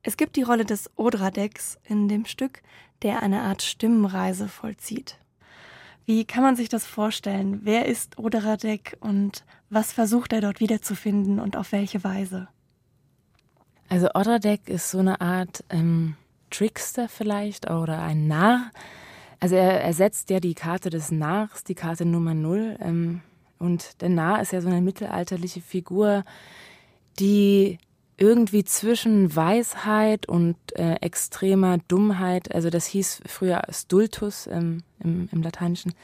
Es 0.03 0.17
gibt 0.17 0.37
die 0.37 0.43
Rolle 0.43 0.65
des 0.65 0.91
Odradecks 0.97 1.79
in 1.85 2.09
dem 2.09 2.25
Stück, 2.25 2.63
der 3.03 3.23
eine 3.23 3.43
Art 3.43 3.61
Stimmenreise 3.61 4.49
vollzieht. 4.49 5.19
Wie 6.07 6.25
kann 6.25 6.43
man 6.43 6.57
sich 6.57 6.71
das 6.71 6.87
vorstellen? 6.87 7.61
Wer 7.65 7.85
ist 7.85 8.19
Oderadek 8.19 8.97
und 9.01 9.45
was 9.69 9.93
versucht 9.93 10.33
er 10.33 10.41
dort 10.41 10.59
wiederzufinden 10.59 11.39
und 11.39 11.59
auf 11.59 11.73
welche 11.73 12.03
Weise? 12.03 12.49
Also 13.91 14.09
Odradek 14.15 14.71
ist 14.71 14.91
so 14.91 15.01
eine 15.01 15.21
Art 15.21 15.65
ähm, 15.69 16.17
Trickster 16.49 17.11
vielleicht 17.11 17.69
oder 17.69 18.01
ein 18.01 18.27
Narr. 18.27 18.71
Also 19.39 19.57
er 19.57 19.83
ersetzt 19.83 20.31
ja 20.31 20.41
die 20.41 20.55
Karte 20.55 20.89
des 20.89 21.11
Narrs, 21.11 21.63
die 21.65 21.75
Karte 21.75 22.07
Nummer 22.07 22.33
Null. 22.33 22.79
Ähm, 22.81 23.21
und 23.61 24.01
der 24.01 24.09
Narr 24.09 24.43
ist 24.43 24.53
ja 24.53 24.61
so 24.61 24.69
eine 24.69 24.81
mittelalterliche 24.81 25.61
Figur, 25.61 26.25
die 27.19 27.79
irgendwie 28.17 28.65
zwischen 28.65 29.35
Weisheit 29.35 30.29
und 30.29 30.57
äh, 30.75 30.97
extremer 30.97 31.79
Dummheit, 31.89 32.55
also 32.55 32.69
das 32.69 32.87
hieß 32.87 33.23
früher 33.27 33.63
Stultus 33.71 34.47
ähm, 34.47 34.83
im, 34.99 35.29
im 35.33 35.43
Lateinischen, 35.43 35.95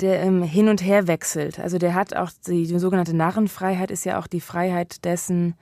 der 0.00 0.20
ähm, 0.22 0.42
hin 0.42 0.68
und 0.68 0.82
her 0.82 1.06
wechselt. 1.06 1.60
Also 1.60 1.78
der 1.78 1.94
hat 1.94 2.14
auch 2.14 2.30
die, 2.46 2.66
die 2.66 2.78
sogenannte 2.78 3.14
Narrenfreiheit 3.14 3.90
ist 3.90 4.04
ja 4.04 4.18
auch 4.18 4.26
die 4.26 4.40
Freiheit 4.40 5.04
dessen, 5.04 5.54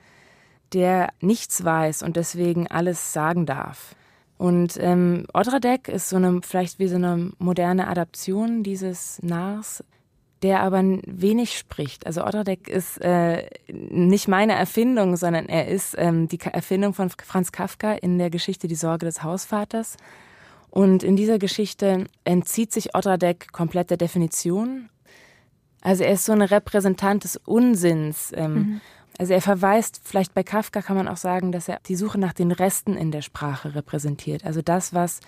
der 0.73 1.09
nichts 1.21 1.63
weiß 1.63 2.03
und 2.03 2.15
deswegen 2.15 2.67
alles 2.67 3.13
sagen 3.13 3.45
darf. 3.45 3.95
Und 4.37 4.77
ähm, 4.79 5.25
Odradek 5.33 5.87
ist 5.87 6.09
so 6.09 6.15
eine, 6.15 6.41
vielleicht 6.43 6.79
wie 6.79 6.87
so 6.87 6.95
eine 6.95 7.31
moderne 7.39 7.87
Adaption 7.87 8.63
dieses 8.63 9.21
Nars, 9.23 9.83
der 10.43 10.61
aber 10.61 10.83
wenig 11.05 11.57
spricht. 11.57 12.05
Also 12.05 12.23
Odradek 12.23 12.67
ist 12.67 13.01
äh, 13.01 13.49
nicht 13.69 14.27
meine 14.27 14.53
Erfindung, 14.53 15.17
sondern 15.17 15.47
er 15.47 15.67
ist 15.67 15.95
ähm, 15.97 16.27
die 16.27 16.39
Erfindung 16.39 16.93
von 16.93 17.09
Franz 17.09 17.51
Kafka 17.51 17.93
in 17.93 18.17
der 18.17 18.29
Geschichte 18.29 18.67
Die 18.67 18.75
Sorge 18.75 19.05
des 19.05 19.23
Hausvaters. 19.23 19.97
Und 20.69 21.01
in 21.03 21.15
dieser 21.15 21.39
Geschichte 21.39 22.05
entzieht 22.23 22.71
sich 22.71 22.95
Odradek 22.95 23.51
komplett 23.51 23.89
der 23.89 23.97
Definition. 23.97 24.89
Also 25.81 26.03
er 26.03 26.11
ist 26.11 26.25
so 26.25 26.33
ein 26.33 26.41
Repräsentant 26.41 27.23
des 27.23 27.37
Unsinns. 27.37 28.31
Ähm, 28.35 28.53
mhm. 28.53 28.81
Also 29.17 29.33
er 29.33 29.41
verweist, 29.41 30.01
vielleicht 30.03 30.35
bei 30.35 30.43
Kafka 30.43 30.81
kann 30.81 30.97
man 30.97 31.07
auch 31.07 31.17
sagen, 31.17 31.51
dass 31.51 31.67
er 31.67 31.79
die 31.87 31.95
Suche 31.95 32.19
nach 32.19 32.33
den 32.33 32.51
Resten 32.51 32.95
in 32.95 33.11
der 33.11 33.23
Sprache 33.23 33.73
repräsentiert. 33.73 34.45
Also 34.45 34.61
das, 34.61 34.93
was 34.93 35.21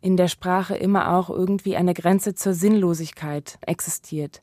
in 0.00 0.16
der 0.16 0.28
Sprache 0.28 0.76
immer 0.76 1.16
auch 1.16 1.30
irgendwie 1.30 1.76
eine 1.76 1.94
Grenze 1.94 2.34
zur 2.34 2.54
Sinnlosigkeit 2.54 3.58
existiert. 3.62 4.42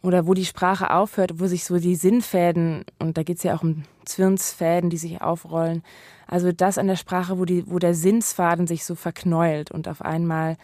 Oder 0.00 0.26
wo 0.26 0.34
die 0.34 0.44
Sprache 0.44 0.92
aufhört, 0.92 1.40
wo 1.40 1.46
sich 1.46 1.64
so 1.64 1.78
die 1.78 1.96
Sinnfäden, 1.96 2.84
und 2.98 3.18
da 3.18 3.24
geht 3.24 3.38
es 3.38 3.42
ja 3.42 3.56
auch 3.56 3.62
um 3.62 3.82
Zwirnsfäden, 4.04 4.90
die 4.90 4.96
sich 4.96 5.20
aufrollen, 5.20 5.82
also 6.26 6.52
das 6.52 6.78
an 6.78 6.86
der 6.86 6.96
Sprache, 6.96 7.38
wo, 7.38 7.44
die, 7.44 7.64
wo 7.68 7.78
der 7.78 7.94
Sinnsfaden 7.94 8.66
sich 8.66 8.84
so 8.84 8.94
verknäult 8.94 9.70
und 9.70 9.88
auf 9.88 10.02
einmal 10.02 10.56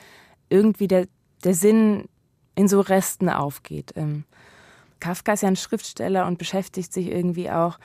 irgendwie 0.48 0.86
der, 0.86 1.08
der 1.42 1.54
Sinn 1.54 2.04
in 2.54 2.68
so 2.68 2.80
Resten 2.80 3.28
aufgeht. 3.28 3.92
Ähm, 3.96 4.24
Kafka 5.00 5.32
ist 5.32 5.42
ja 5.42 5.48
ein 5.48 5.56
Schriftsteller 5.56 6.26
und 6.26 6.38
beschäftigt 6.38 6.92
sich 6.92 7.08
irgendwie 7.08 7.50
auch 7.50 7.78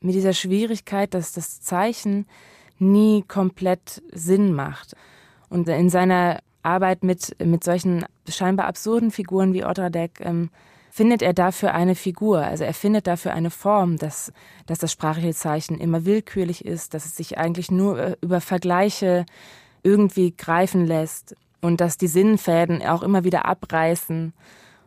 mit 0.00 0.14
dieser 0.14 0.34
Schwierigkeit, 0.34 1.14
dass 1.14 1.32
das 1.32 1.60
Zeichen 1.60 2.26
nie 2.78 3.24
komplett 3.26 4.02
Sinn 4.12 4.52
macht. 4.52 4.94
Und 5.50 5.68
in 5.68 5.90
seiner 5.90 6.40
Arbeit 6.62 7.04
mit, 7.04 7.36
mit 7.44 7.64
solchen 7.64 8.06
scheinbar 8.28 8.66
absurden 8.66 9.10
Figuren 9.10 9.52
wie 9.52 9.64
Otradek 9.64 10.20
ähm, 10.20 10.50
findet 10.90 11.22
er 11.22 11.32
dafür 11.32 11.74
eine 11.74 11.94
Figur. 11.94 12.40
Also 12.40 12.64
er 12.64 12.74
findet 12.74 13.06
dafür 13.06 13.32
eine 13.32 13.50
Form, 13.50 13.96
dass, 13.96 14.32
dass 14.66 14.78
das 14.78 14.92
sprachliche 14.92 15.34
Zeichen 15.34 15.78
immer 15.78 16.04
willkürlich 16.04 16.64
ist, 16.64 16.94
dass 16.94 17.04
es 17.04 17.16
sich 17.16 17.38
eigentlich 17.38 17.70
nur 17.70 17.98
äh, 17.98 18.16
über 18.20 18.40
Vergleiche 18.40 19.26
irgendwie 19.82 20.34
greifen 20.36 20.86
lässt 20.86 21.34
und 21.60 21.80
dass 21.80 21.96
die 21.96 22.08
Sinnfäden 22.08 22.82
auch 22.82 23.02
immer 23.02 23.24
wieder 23.24 23.46
abreißen. 23.46 24.32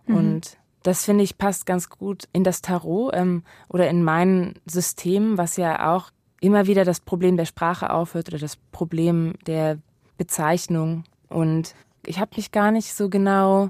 Mhm. 0.06 0.16
Und 0.16 0.58
das 0.84 1.06
finde 1.06 1.24
ich 1.24 1.38
passt 1.38 1.66
ganz 1.66 1.90
gut 1.90 2.26
in 2.34 2.44
das 2.44 2.62
Tarot 2.62 3.14
ähm, 3.16 3.44
oder 3.70 3.90
in 3.90 4.04
mein 4.04 4.56
System, 4.66 5.38
was 5.38 5.58
ja 5.58 5.94
auch 5.94 6.12
immer 6.42 6.68
wieder 6.68 6.84
das 6.84 7.00
Problem 7.00 7.38
der 7.38 7.46
Sprache 7.46 7.90
aufhört 7.90 8.28
oder 8.28 8.40
das 8.40 8.58
Problem 8.72 9.34
der 9.48 9.80
Bezeichnung. 10.24 11.04
Und 11.28 11.76
ich 12.06 12.20
habe 12.20 12.32
mich 12.38 12.52
gar 12.52 12.72
nicht 12.72 12.94
so 12.94 13.10
genau, 13.10 13.70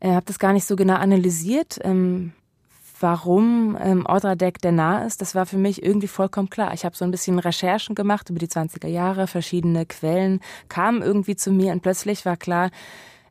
äh, 0.00 0.12
habe 0.12 0.24
das 0.24 0.38
gar 0.38 0.54
nicht 0.54 0.64
so 0.64 0.74
genau 0.74 0.94
analysiert, 0.94 1.78
ähm, 1.82 2.32
warum 2.98 3.76
ähm, 3.78 4.06
Odradek 4.08 4.58
der 4.62 4.72
nah 4.72 5.04
ist. 5.04 5.20
Das 5.20 5.34
war 5.34 5.44
für 5.44 5.58
mich 5.58 5.82
irgendwie 5.82 6.08
vollkommen 6.08 6.48
klar. 6.48 6.72
Ich 6.72 6.86
habe 6.86 6.96
so 6.96 7.04
ein 7.04 7.10
bisschen 7.10 7.38
Recherchen 7.38 7.94
gemacht 7.94 8.30
über 8.30 8.38
die 8.38 8.48
20er 8.48 8.88
Jahre, 8.88 9.26
verschiedene 9.26 9.84
Quellen 9.84 10.40
kamen 10.70 11.02
irgendwie 11.02 11.36
zu 11.36 11.52
mir 11.52 11.72
und 11.72 11.82
plötzlich 11.82 12.24
war 12.24 12.38
klar, 12.38 12.70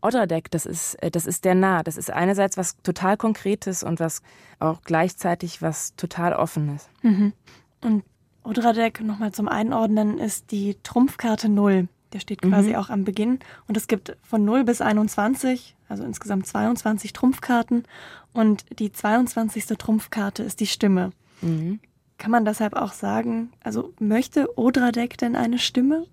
Odradek, 0.02 0.52
das 0.52 0.68
ist, 0.68 1.02
äh, 1.02 1.10
das 1.10 1.26
ist 1.26 1.46
der 1.46 1.56
nah. 1.56 1.82
Das 1.82 1.98
ist 1.98 2.12
einerseits 2.12 2.58
was 2.58 2.78
total 2.84 3.18
Konkretes 3.18 3.82
und 3.82 4.00
was 4.00 4.22
auch 4.60 4.82
gleichzeitig 4.84 5.64
was 5.64 5.96
total 5.96 6.34
Offenes. 6.34 6.90
Mhm. 7.02 7.34
Und 7.82 8.04
Odradek, 8.44 9.02
nochmal 9.02 9.32
zum 9.32 9.48
Einordnen, 9.48 10.20
ist 10.20 10.52
die 10.52 10.78
Trumpfkarte 10.84 11.50
Null. 11.50 11.88
Der 12.16 12.22
steht 12.22 12.42
quasi 12.42 12.70
mhm. 12.70 12.76
auch 12.78 12.90
am 12.90 13.04
Beginn. 13.04 13.40
Und 13.68 13.76
es 13.76 13.88
gibt 13.88 14.16
von 14.24 14.46
0 14.46 14.64
bis 14.64 14.80
21, 14.80 15.76
also 15.90 16.06
insgesamt 16.06 16.48
22 16.48 17.12
Trumpfkarten. 17.12 17.84
Und 18.32 18.64
die 18.80 18.94
22. 18.94 19.66
Trumpfkarte 19.78 20.42
ist 20.42 20.62
die 20.62 20.68
Stimme. 20.68 21.12
Mhm. 21.42 21.82
Kann 22.18 22.32
man 22.32 22.46
deshalb 22.46 22.74
auch 22.74 22.94
sagen, 22.94 23.52
also 23.62 23.94
möchte 24.00 24.58
Odradek 24.58 25.18
denn 25.18 25.36
eine 25.36 25.60
Stimme? 25.60 26.06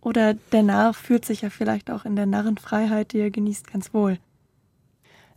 Oder 0.00 0.34
der 0.34 0.62
Narr 0.62 0.94
fühlt 0.94 1.24
sich 1.24 1.42
ja 1.42 1.50
vielleicht 1.50 1.90
auch 1.90 2.04
in 2.04 2.14
der 2.14 2.26
Narrenfreiheit, 2.26 3.12
die 3.12 3.18
er 3.18 3.32
genießt, 3.32 3.72
ganz 3.72 3.92
wohl? 3.92 4.20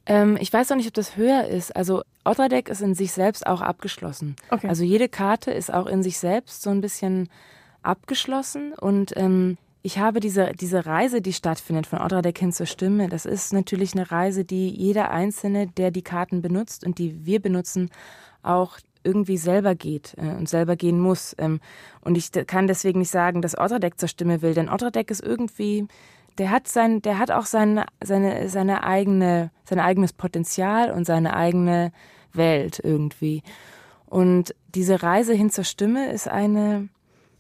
Ähm, 0.06 0.38
ich 0.40 0.54
weiß 0.54 0.70
noch 0.70 0.78
nicht, 0.78 0.88
ob 0.88 0.94
das 0.94 1.18
höher 1.18 1.48
ist. 1.48 1.76
Also 1.76 2.04
Odradek 2.24 2.70
ist 2.70 2.82
in 2.82 2.94
sich 2.94 3.12
selbst 3.12 3.48
auch 3.48 3.62
abgeschlossen. 3.62 4.36
Okay. 4.52 4.68
Also 4.68 4.84
jede 4.84 5.10
Karte 5.10 5.50
ist 5.50 5.74
auch 5.74 5.88
in 5.88 6.04
sich 6.04 6.20
selbst 6.20 6.62
so 6.62 6.70
ein 6.70 6.82
bisschen 6.82 7.28
abgeschlossen 7.82 8.74
und 8.74 9.14
ähm, 9.18 9.58
ich 9.84 9.98
habe 9.98 10.20
diese, 10.20 10.52
diese 10.54 10.86
Reise, 10.86 11.22
die 11.22 11.34
stattfindet 11.34 11.88
von 11.88 12.00
Odradek 12.00 12.38
hin 12.38 12.52
zur 12.52 12.66
Stimme, 12.68 13.10
das 13.10 13.26
ist 13.26 13.52
natürlich 13.52 13.94
eine 13.94 14.12
Reise, 14.12 14.46
die 14.46 14.70
jeder 14.70 15.12
Einzelne, 15.12 15.68
der 15.68 15.92
die 15.92 16.04
Karten 16.04 16.42
benutzt 16.42 16.86
und 16.86 17.00
die 17.00 17.26
wir 17.26 17.42
benutzen, 17.42 17.90
auch 18.44 18.78
irgendwie 19.04 19.38
selber 19.38 19.74
geht 19.74 20.14
äh, 20.18 20.36
und 20.36 20.48
selber 20.48 20.76
gehen 20.76 21.00
muss. 21.00 21.36
Ähm, 21.40 21.60
und 22.02 22.18
ich 22.18 22.32
kann 22.32 22.68
deswegen 22.68 23.00
nicht 23.00 23.12
sagen, 23.12 23.42
dass 23.42 23.58
Odradek 23.58 24.00
zur 24.00 24.10
Stimme 24.10 24.42
will, 24.42 24.54
denn 24.54 24.70
Odradek 24.70 25.10
ist 25.10 25.24
irgendwie, 25.24 25.88
der 26.38 26.52
hat 26.52 26.68
sein, 26.68 27.02
der 27.02 27.18
hat 27.18 27.32
auch 27.32 27.46
sein, 27.46 27.84
seine, 28.04 28.50
seine 28.50 28.84
eigene, 28.84 29.52
sein 29.66 29.80
eigenes 29.80 30.14
Potenzial 30.14 30.92
und 30.92 31.06
seine 31.06 31.36
eigene 31.36 31.92
Welt 32.34 32.80
irgendwie. 32.84 33.42
Und 34.06 34.56
diese 34.76 35.02
Reise 35.02 35.34
hin 35.34 35.50
zur 35.50 35.64
Stimme 35.64 36.12
ist 36.12 36.28
eine, 36.28 36.90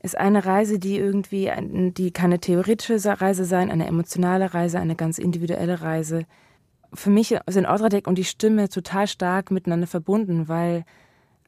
ist 0.03 0.17
eine 0.17 0.45
Reise, 0.45 0.79
die 0.79 0.97
irgendwie, 0.97 1.51
die 1.95 2.11
kann 2.11 2.31
eine 2.31 2.39
theoretische 2.39 3.21
Reise 3.21 3.45
sein, 3.45 3.69
eine 3.69 3.85
emotionale 3.87 4.53
Reise, 4.53 4.79
eine 4.79 4.95
ganz 4.95 5.19
individuelle 5.19 5.81
Reise. 5.81 6.25
Für 6.93 7.11
mich 7.11 7.35
sind 7.47 7.67
Odradek 7.67 8.07
und 8.07 8.17
die 8.17 8.23
Stimme 8.23 8.67
total 8.69 9.07
stark 9.07 9.51
miteinander 9.51 9.87
verbunden, 9.87 10.47
weil, 10.47 10.85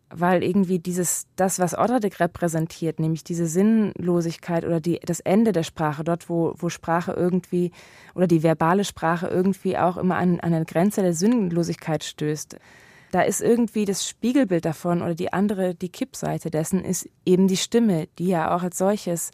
weil 0.10 0.43
irgendwie 0.43 0.77
dieses, 0.77 1.25
das, 1.36 1.57
was 1.60 1.77
Odradek 1.77 2.19
repräsentiert, 2.19 3.00
nämlich 3.00 3.24
diese 3.24 3.48
Sinnlosigkeit 3.48 4.65
oder 4.65 4.79
die, 4.79 5.00
das 5.00 5.19
Ende 5.19 5.51
der 5.51 5.63
Sprache, 5.63 6.03
dort, 6.03 6.29
wo, 6.29 6.53
wo 6.57 6.69
Sprache 6.69 7.13
irgendwie 7.13 7.72
oder 8.13 8.27
die 8.27 8.43
verbale 8.43 8.86
Sprache 8.86 9.27
irgendwie 9.27 9.77
auch 9.77 9.98
immer 9.98 10.15
an, 10.15 10.39
an 10.39 10.53
eine 10.53 10.65
Grenze 10.65 11.01
der 11.01 11.13
Sinnlosigkeit 11.13 12.03
stößt 12.03 12.57
da 13.13 13.22
ist 13.22 13.41
irgendwie 13.41 13.86
das 13.86 14.08
Spiegelbild 14.08 14.65
davon 14.65 15.03
oder 15.03 15.13
die 15.13 15.32
andere, 15.32 15.75
die 15.75 15.89
Kippseite 15.89 16.50
dessen 16.50 16.84
ist 16.84 17.08
eben 17.27 17.48
die 17.48 17.58
Stimme, 17.58 18.08
die 18.17 18.27
ja 18.27 18.55
auch 18.55 18.63
als 18.63 18.79
solches 18.79 19.29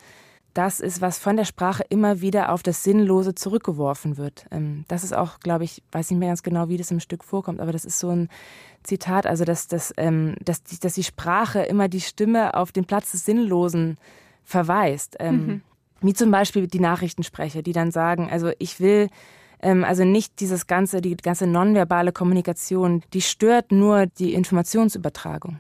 das 0.54 0.82
ist, 0.82 1.00
was 1.00 1.18
von 1.18 1.38
der 1.38 1.46
Sprache 1.46 1.86
immer 1.88 2.20
wieder 2.20 2.52
auf 2.52 2.62
das 2.62 2.84
Sinnlose 2.84 3.36
zurückgeworfen 3.36 4.18
wird. 4.18 4.48
Ähm, 4.52 4.84
das 4.90 5.06
ist 5.06 5.14
auch, 5.14 5.40
glaube 5.40 5.64
ich, 5.64 5.82
weiß 5.94 6.10
nicht 6.10 6.20
mehr 6.20 6.28
ganz 6.28 6.44
genau, 6.44 6.68
wie 6.68 6.76
das 6.76 6.92
im 6.92 7.00
Stück 7.00 7.24
vorkommt, 7.24 7.62
aber 7.62 7.72
das 7.72 7.86
ist 7.86 8.00
so 8.00 8.10
ein 8.10 8.28
Zitat, 8.84 9.26
also 9.26 9.46
dass, 9.46 9.68
dass, 9.68 9.94
ähm, 9.96 10.36
dass, 10.44 10.64
die, 10.64 10.78
dass 10.78 10.96
die 10.96 11.04
Sprache 11.04 11.62
immer 11.62 11.88
die 11.88 12.02
Stimme 12.02 12.56
auf 12.56 12.74
den 12.74 12.84
Platz 12.84 13.12
des 13.12 13.24
Sinnlosen 13.24 13.98
verweist. 14.44 15.16
Ähm, 15.20 15.46
mhm. 15.46 15.62
Wie 16.02 16.14
zum 16.14 16.32
Beispiel 16.32 16.68
die 16.68 16.82
Nachrichtensprecher, 16.82 17.62
die 17.62 17.74
dann 17.74 17.92
sagen, 17.92 18.30
also 18.30 18.52
ich 18.60 18.82
will 18.82 19.08
also 19.84 20.06
nicht 20.06 20.40
dieses 20.40 20.68
ganze, 20.68 21.02
die 21.02 21.18
ganze 21.18 21.48
nonverbale 21.48 22.12
Kommunikation, 22.12 23.04
die 23.14 23.22
stört 23.22 23.72
nur 23.72 24.06
die 24.06 24.34
Informationsübertragung. 24.34 25.60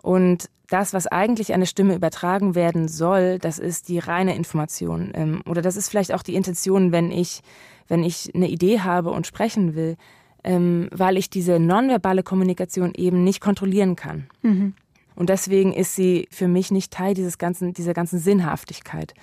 Und 0.00 0.48
das, 0.68 0.94
was 0.94 1.06
eigentlich 1.06 1.52
eine 1.52 1.66
Stimme 1.66 1.94
übertragen 1.94 2.54
werden 2.54 2.88
soll, 2.88 3.38
das 3.38 3.58
ist 3.58 3.88
die 3.88 3.98
reine 3.98 4.34
Information. 4.34 5.12
Ähm, 5.14 5.42
oder 5.46 5.60
das 5.60 5.76
ist 5.76 5.90
vielleicht 5.90 6.12
auch 6.12 6.22
die 6.22 6.34
Intention, 6.34 6.92
wenn 6.92 7.10
ich, 7.10 7.42
wenn 7.88 8.02
ich 8.02 8.34
eine 8.34 8.48
Idee 8.48 8.80
habe 8.80 9.10
und 9.10 9.26
sprechen 9.26 9.74
will, 9.74 9.96
ähm, 10.44 10.88
weil 10.90 11.18
ich 11.18 11.28
diese 11.28 11.58
nonverbale 11.58 12.22
Kommunikation 12.22 12.94
eben 12.94 13.22
nicht 13.22 13.40
kontrollieren 13.40 13.96
kann. 13.96 14.28
Mhm. 14.40 14.74
Und 15.14 15.28
deswegen 15.28 15.74
ist 15.74 15.94
sie 15.94 16.26
für 16.30 16.48
mich 16.48 16.70
nicht 16.70 16.90
Teil 16.90 17.12
dieses 17.12 17.36
ganzen, 17.36 17.74
dieser 17.74 17.92
ganzen 17.92 18.18
Sinnhaftigkeit. 18.18 19.14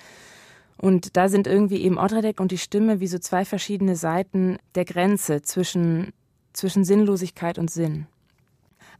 Und 0.80 1.16
da 1.16 1.28
sind 1.28 1.46
irgendwie 1.46 1.82
eben 1.82 1.98
Odradek 1.98 2.40
und 2.40 2.52
die 2.52 2.58
Stimme 2.58 3.00
wie 3.00 3.06
so 3.06 3.18
zwei 3.18 3.44
verschiedene 3.44 3.96
Seiten 3.96 4.56
der 4.74 4.86
Grenze 4.86 5.42
zwischen, 5.42 6.12
zwischen 6.54 6.84
Sinnlosigkeit 6.84 7.58
und 7.58 7.70
Sinn. 7.70 8.06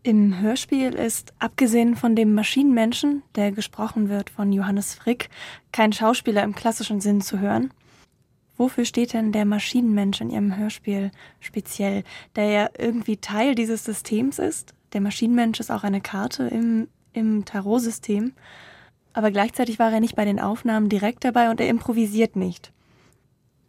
Im 0.02 0.38
Hörspiel 0.40 0.94
ist, 0.94 1.32
abgesehen 1.38 1.96
von 1.96 2.16
dem 2.16 2.34
Maschinenmenschen, 2.34 3.22
der 3.34 3.52
gesprochen 3.52 4.08
wird 4.08 4.30
von 4.30 4.52
Johannes 4.52 4.94
Frick, 4.94 5.28
kein 5.72 5.92
Schauspieler 5.92 6.42
im 6.42 6.54
klassischen 6.54 7.00
Sinn 7.00 7.20
zu 7.20 7.38
hören. 7.38 7.72
Wofür 8.56 8.84
steht 8.84 9.14
denn 9.14 9.32
der 9.32 9.46
Maschinenmensch 9.46 10.20
in 10.20 10.30
Ihrem 10.30 10.56
Hörspiel 10.56 11.10
speziell, 11.40 12.04
der 12.36 12.44
ja 12.44 12.68
irgendwie 12.76 13.16
Teil 13.16 13.54
dieses 13.54 13.84
Systems 13.84 14.38
ist? 14.38 14.74
Der 14.92 15.00
Maschinenmensch 15.00 15.60
ist 15.60 15.70
auch 15.70 15.84
eine 15.84 16.02
Karte 16.02 16.44
im, 16.44 16.88
im 17.14 17.46
Tarot-System, 17.46 18.32
aber 19.12 19.30
gleichzeitig 19.30 19.78
war 19.78 19.92
er 19.92 20.00
nicht 20.00 20.16
bei 20.16 20.24
den 20.24 20.40
Aufnahmen 20.40 20.88
direkt 20.88 21.24
dabei 21.24 21.50
und 21.50 21.60
er 21.60 21.68
improvisiert 21.68 22.36
nicht. 22.36 22.72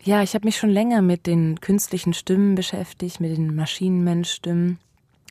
Ja, 0.03 0.23
ich 0.23 0.33
habe 0.33 0.45
mich 0.45 0.57
schon 0.57 0.69
länger 0.69 1.01
mit 1.01 1.27
den 1.27 1.59
künstlichen 1.59 2.13
Stimmen 2.13 2.55
beschäftigt, 2.55 3.19
mit 3.19 3.37
den 3.37 3.55
Maschinenmensch-Stimmen. 3.55 4.79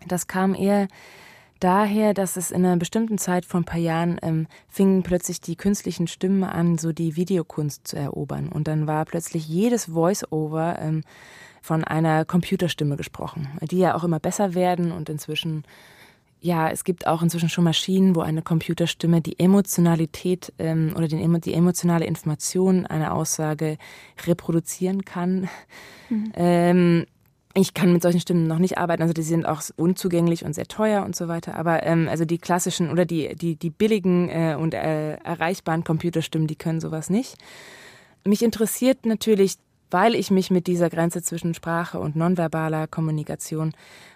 Das 0.07 0.29
kam 0.29 0.55
eher 0.55 0.87
daher, 1.59 2.14
dass 2.14 2.37
es 2.37 2.50
in 2.50 2.64
einer 2.64 2.76
bestimmten 2.76 3.19
Zeit 3.19 3.45
vor 3.45 3.61
ein 3.61 3.64
paar 3.64 3.81
Jahren 3.81 4.19
ähm, 4.23 4.47
fingen 4.69 5.02
plötzlich 5.02 5.40
die 5.40 5.57
künstlichen 5.57 6.07
Stimmen 6.07 6.45
an, 6.45 6.79
so 6.79 6.93
die 6.93 7.17
Videokunst 7.17 7.87
zu 7.87 7.97
erobern. 7.97 8.49
Und 8.49 8.69
dann 8.69 8.87
war 8.87 9.05
plötzlich 9.05 9.47
jedes 9.47 9.87
Voice-Over 9.87 10.79
ähm, 10.81 11.02
von 11.61 11.85
einer 11.85 12.25
Computerstimme 12.25 12.97
gesprochen, 12.97 13.49
die 13.61 13.79
ja 13.79 13.95
auch 13.95 14.05
immer 14.05 14.21
besser 14.21 14.55
werden 14.55 14.93
und 14.93 15.09
inzwischen 15.09 15.64
ja, 16.40 16.70
es 16.70 16.85
gibt 16.85 17.06
auch 17.06 17.23
inzwischen 17.23 17.49
schon 17.49 17.64
Maschinen, 17.64 18.16
wo 18.16 18.20
eine 18.20 18.42
Computerstimme 18.42 19.20
die 19.20 19.38
Emotionalität 19.38 20.52
ähm, 20.59 20.94
oder 20.97 21.06
den, 21.06 21.40
die 21.40 21.52
emotionale 21.52 22.06
Information 22.06 22.87
einer 22.87 23.14
Aussage 23.14 23.76
reproduzieren 24.26 25.04
kann. 25.04 25.49
Mhm. 26.09 26.32
Ähm, 26.35 27.06
ich 27.54 27.75
kann 27.75 27.92
mit 27.92 28.02
solchen 28.02 28.20
Stimmen 28.20 28.47
noch 28.47 28.59
nicht 28.59 28.78
arbeiten, 28.78 29.02
also 29.02 29.12
die 29.12 29.23
sind 29.23 29.44
auch 29.44 29.61
unzugänglich 29.76 30.44
und 30.44 30.54
sehr 30.54 30.66
teuer 30.66 31.04
und 31.04 31.16
so 31.16 31.28
weiter. 31.28 31.56
Aber 31.56 31.82
ähm, 31.82 32.09
also 32.09 32.25
die 32.25 32.38
klassischen 32.38 32.90
oder 32.90 33.04
die, 33.04 33.35
die, 33.35 33.56
die 33.56 33.70
billigen 33.70 34.28
äh, 34.28 34.56
und 34.59 34.73
äh, 34.73 35.14
erreichbaren 35.14 35.85
Computerstimmen, 35.85 36.47
die 36.47 36.56
können 36.56 36.80
sowas 36.80 37.11
nicht. 37.11 37.37
Mich 38.25 38.42
interessiert 38.42 39.04
natürlich, 39.04 39.56
weil 39.90 40.14
ich 40.14 40.30
mich 40.30 40.50
mit 40.50 40.66
dieser 40.66 40.90
Grenze 40.90 41.23
zwischen 41.23 41.54
Sprache 41.54 41.99
und 41.99 42.16
nonverbaler 42.16 42.87
Kommunikation, 42.87 43.73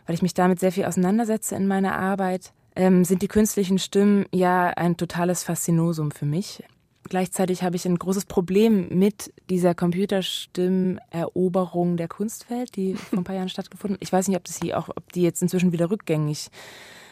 weil 0.07 0.15
ich 0.15 0.23
mich 0.23 0.35
damit 0.35 0.61
sehr 0.61 0.73
viel 0.73 0.85
auseinandersetze 0.85 1.55
in 1.55 1.67
meiner 1.67 1.97
Arbeit, 1.97 2.53
ähm, 2.77 3.05
sind 3.05 3.23
die 3.23 3.29
künstlichen 3.29 3.79
Stimmen 3.79 4.27
ja 4.33 4.69
ein 4.69 4.97
totales 4.97 5.45
Faszinosum 5.45 6.11
für 6.11 6.27
mich. 6.27 6.65
Gleichzeitig 7.09 7.63
habe 7.63 7.77
ich 7.77 7.85
ein 7.85 7.99
großes 7.99 8.25
Problem 8.25 8.89
mit 8.89 9.31
dieser 9.51 9.75
Computerstimmeroberung 9.75 11.99
der 11.99 12.09
Kunstwelt, 12.09 12.75
die 12.77 12.95
vor 12.95 13.19
ein 13.19 13.25
paar 13.25 13.37
Jahren 13.37 13.51
stattgefunden 13.51 13.97
hat. 13.97 14.03
Ich 14.03 14.11
weiß 14.13 14.29
nicht, 14.29 14.39
ob, 14.39 14.45
das 14.45 14.59
hier 14.59 14.79
auch, 14.79 14.89
ob 14.89 15.13
die 15.13 15.21
jetzt 15.23 15.43
inzwischen 15.43 15.73
wieder 15.73 15.91
rückgängig 15.91 16.49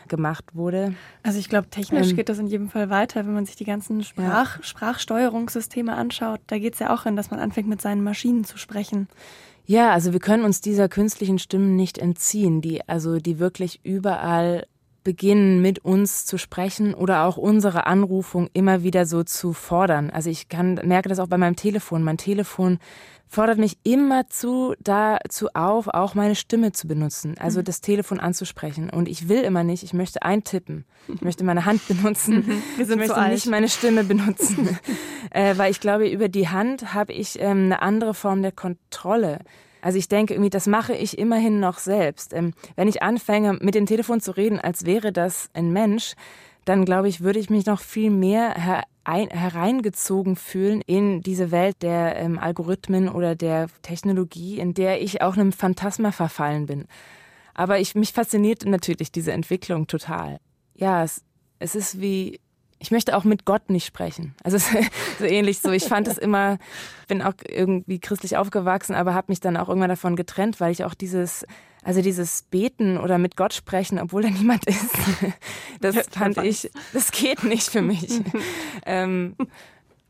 gemacht 0.09 0.55
wurde. 0.55 0.95
Also 1.23 1.39
ich 1.39 1.49
glaube, 1.49 1.69
technisch 1.69 2.11
ähm, 2.11 2.17
geht 2.17 2.29
das 2.29 2.39
in 2.39 2.47
jedem 2.47 2.69
Fall 2.69 2.91
weiter, 2.91 3.27
wenn 3.27 3.35
man 3.35 3.47
sich 3.47 3.57
die 3.57 3.65
ganzen 3.65 4.03
Sprach, 4.03 4.57
ja. 4.59 4.63
Sprachsteuerungssysteme 4.63 5.95
anschaut. 5.95 6.41
Da 6.47 6.59
geht 6.59 6.75
es 6.75 6.81
ja 6.81 6.93
auch 6.95 7.05
hin, 7.05 7.17
dass 7.17 7.31
man 7.31 7.41
anfängt, 7.41 7.69
mit 7.69 7.81
seinen 7.81 8.03
Maschinen 8.03 8.45
zu 8.45 8.59
sprechen. 8.59 9.09
Ja, 9.65 9.93
also 9.93 10.13
wir 10.13 10.21
können 10.21 10.45
uns 10.45 10.61
dieser 10.61 10.89
künstlichen 10.89 11.39
Stimmen 11.39 11.77
nicht 11.77 11.99
entziehen, 11.99 12.61
die 12.61 12.87
also 12.89 13.19
die 13.19 13.39
wirklich 13.39 13.81
überall 13.85 14.67
beginnen, 15.05 15.61
mit 15.63 15.85
uns 15.85 16.25
zu 16.27 16.39
sprechen 16.39 16.95
oder 16.95 17.25
auch 17.25 17.37
unsere 17.37 17.87
Anrufung 17.87 18.49
immer 18.53 18.83
wieder 18.83 19.07
so 19.07 19.23
zu 19.25 19.53
fordern. 19.53 20.11
Also 20.11 20.31
ich 20.31 20.49
kann, 20.49 20.81
merke 20.85 21.09
das 21.09 21.19
auch 21.19 21.29
bei 21.29 21.39
meinem 21.39 21.57
Telefon. 21.57 22.03
Mein 22.03 22.19
Telefon 22.19 22.79
fordert 23.33 23.57
mich 23.57 23.79
immer 23.83 24.29
zu 24.29 24.75
dazu 24.81 25.49
auf, 25.55 25.89
auch 25.89 26.15
meine 26.15 26.35
Stimme 26.35 26.73
zu 26.73 26.87
benutzen, 26.87 27.35
also 27.39 27.61
mhm. 27.61 27.65
das 27.65 27.81
Telefon 27.81 28.21
anzusprechen. 28.21 28.91
Und 28.91 29.09
ich 29.09 29.29
will 29.29 29.41
immer 29.41 29.65
nicht, 29.65 29.83
ich 29.83 29.95
möchte 29.95 30.23
eintippen, 30.23 30.85
ich 31.09 31.23
möchte 31.23 31.43
meine 31.43 31.65
Hand 31.65 31.89
benutzen, 31.89 32.35
mhm. 32.47 32.63
ich 32.79 32.95
möchte 32.95 33.29
nicht 33.31 33.47
meine 33.47 33.71
Stimme 33.71 34.05
benutzen, 34.05 34.79
äh, 35.31 35.57
weil 35.57 35.71
ich 35.71 35.81
glaube, 35.81 36.09
über 36.11 36.29
die 36.29 36.49
Hand 36.49 36.93
habe 36.93 37.15
ich 37.15 37.41
ähm, 37.41 37.65
eine 37.65 37.81
andere 37.81 38.13
Form 38.13 38.43
der 38.43 38.53
Kontrolle. 38.53 39.39
Also 39.83 39.99
ich 39.99 40.09
denke 40.09 40.33
irgendwie, 40.33 40.49
das 40.49 40.67
mache 40.67 40.95
ich 40.95 41.19
immerhin 41.19 41.61
noch 41.61 41.79
selbst. 41.79 42.33
Ähm, 42.33 42.55
wenn 42.77 42.89
ich 42.89 43.03
anfange, 43.03 43.59
mit 43.61 43.75
dem 43.75 43.85
Telefon 43.85 44.21
zu 44.21 44.35
reden, 44.35 44.59
als 44.59 44.87
wäre 44.87 45.13
das 45.13 45.51
ein 45.53 45.73
Mensch, 45.73 46.15
dann 46.65 46.85
glaube 46.85 47.09
ich, 47.09 47.21
würde 47.21 47.41
ich 47.41 47.51
mich 47.51 47.67
noch 47.67 47.81
viel 47.81 48.11
mehr 48.11 48.85
hereingezogen 49.05 50.37
fühlen 50.37 50.81
in 50.87 51.21
diese 51.21 51.51
Welt 51.51 51.83
der 51.83 52.17
ähm, 52.17 52.39
Algorithmen 52.39 53.09
oder 53.09 53.35
der 53.35 53.67
Technologie, 53.83 54.61
in 54.61 54.73
der 54.73 55.03
ich 55.03 55.23
auch 55.23 55.37
einem 55.37 55.51
Phantasma 55.51 56.13
verfallen 56.13 56.67
bin. 56.67 56.87
Aber 57.53 57.81
ich, 57.81 57.97
mich 57.97 58.13
fasziniert 58.13 58.65
natürlich 58.65 59.11
diese 59.11 59.33
Entwicklung 59.33 59.89
total. 59.89 60.39
Ja, 60.77 61.03
es, 61.03 61.23
es 61.59 61.75
ist 61.75 62.01
wie 62.01 62.39
ich 62.83 62.91
möchte 62.91 63.17
auch 63.17 63.23
mit 63.23 63.45
Gott 63.45 63.71
nicht 63.71 63.87
sprechen. 63.87 64.35
Also 64.43 64.59
so 65.19 65.25
ähnlich 65.25 65.61
so. 65.61 65.71
Ich 65.71 65.85
fand 65.85 66.09
es 66.09 66.19
immer, 66.19 66.59
bin 67.07 67.23
auch 67.23 67.35
irgendwie 67.49 68.01
christlich 68.01 68.37
aufgewachsen, 68.37 68.95
aber 68.95 69.15
habe 69.15 69.31
mich 69.31 69.39
dann 69.39 69.57
auch 69.57 69.69
irgendwann 69.69 69.89
davon 69.89 70.17
getrennt, 70.17 70.59
weil 70.59 70.73
ich 70.73 70.85
auch 70.85 70.95
dieses, 70.95 71.47
also 71.85 72.03
dieses 72.03 72.43
Beten 72.43 72.99
oder 72.99 73.19
mit 73.19 73.37
Gott 73.37 73.55
sprechen, 73.55 74.01
obwohl 74.01 74.23
da 74.23 74.31
niemand 74.31 74.67
ist, 74.67 74.91
das 75.81 76.09
fand 76.11 76.39
ich, 76.39 76.73
das 76.93 77.13
geht 77.13 77.45
nicht 77.45 77.69
für 77.69 77.83
mich. 77.83 78.21
ähm, 78.85 79.37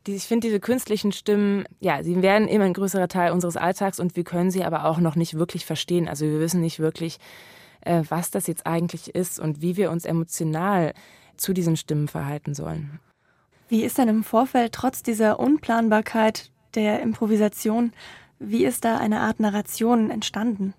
ich 0.07 0.23
finde 0.23 0.47
diese 0.47 0.59
künstlichen 0.59 1.11
Stimmen, 1.11 1.65
ja, 1.79 2.03
sie 2.03 2.23
werden 2.23 2.47
immer 2.47 2.65
ein 2.65 2.73
größerer 2.73 3.07
Teil 3.07 3.31
unseres 3.31 3.55
Alltags 3.55 3.99
und 3.99 4.15
wir 4.15 4.23
können 4.23 4.49
sie 4.49 4.63
aber 4.63 4.85
auch 4.85 4.97
noch 4.97 5.15
nicht 5.15 5.35
wirklich 5.35 5.63
verstehen. 5.63 6.07
Also 6.07 6.25
wir 6.25 6.39
wissen 6.39 6.59
nicht 6.59 6.79
wirklich, 6.79 7.19
äh, 7.81 8.01
was 8.09 8.31
das 8.31 8.47
jetzt 8.47 8.65
eigentlich 8.65 9.13
ist 9.13 9.39
und 9.39 9.61
wie 9.61 9.77
wir 9.77 9.91
uns 9.91 10.05
emotional 10.05 10.93
zu 11.37 11.53
diesen 11.53 11.77
Stimmen 11.77 12.07
verhalten 12.07 12.53
sollen. 12.53 12.99
Wie 13.69 13.83
ist 13.83 13.97
denn 13.97 14.09
im 14.09 14.23
Vorfeld 14.23 14.73
trotz 14.73 15.03
dieser 15.03 15.39
Unplanbarkeit 15.39 16.51
der 16.75 17.01
Improvisation, 17.01 17.93
wie 18.39 18.65
ist 18.65 18.85
da 18.85 18.97
eine 18.97 19.21
Art 19.21 19.39
Narration 19.39 20.09
entstanden? 20.09 20.73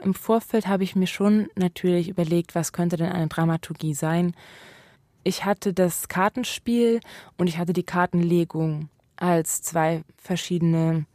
Im 0.00 0.14
Vorfeld 0.14 0.68
habe 0.68 0.84
ich 0.84 0.94
mir 0.94 1.08
schon 1.08 1.48
natürlich 1.56 2.08
überlegt, 2.08 2.54
was 2.54 2.72
könnte 2.72 2.96
denn 2.96 3.10
eine 3.10 3.26
Dramaturgie 3.26 3.94
sein. 3.94 4.34
Ich 5.24 5.44
hatte 5.44 5.74
das 5.74 6.08
Kartenspiel 6.08 7.00
und 7.36 7.48
ich 7.48 7.58
hatte 7.58 7.72
die 7.72 7.82
Kartenlegung 7.82 8.88
als 9.16 9.60
zwei 9.62 10.04
verschiedene 10.16 11.06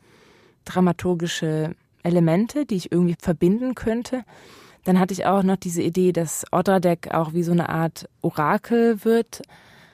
dramaturgische 0.66 1.76
Elemente, 2.04 2.66
die 2.66 2.76
ich 2.76 2.92
irgendwie 2.92 3.16
verbinden 3.18 3.76
könnte. 3.76 4.26
Dann 4.84 5.00
hatte 5.00 5.14
ich 5.14 5.26
auch 5.26 5.44
noch 5.44 5.56
diese 5.56 5.82
Idee, 5.82 6.12
dass 6.12 6.46
Odradek 6.52 7.14
auch 7.14 7.34
wie 7.34 7.44
so 7.44 7.52
eine 7.52 7.70
Art 7.70 8.10
Orakel 8.22 9.04
wird. 9.06 9.42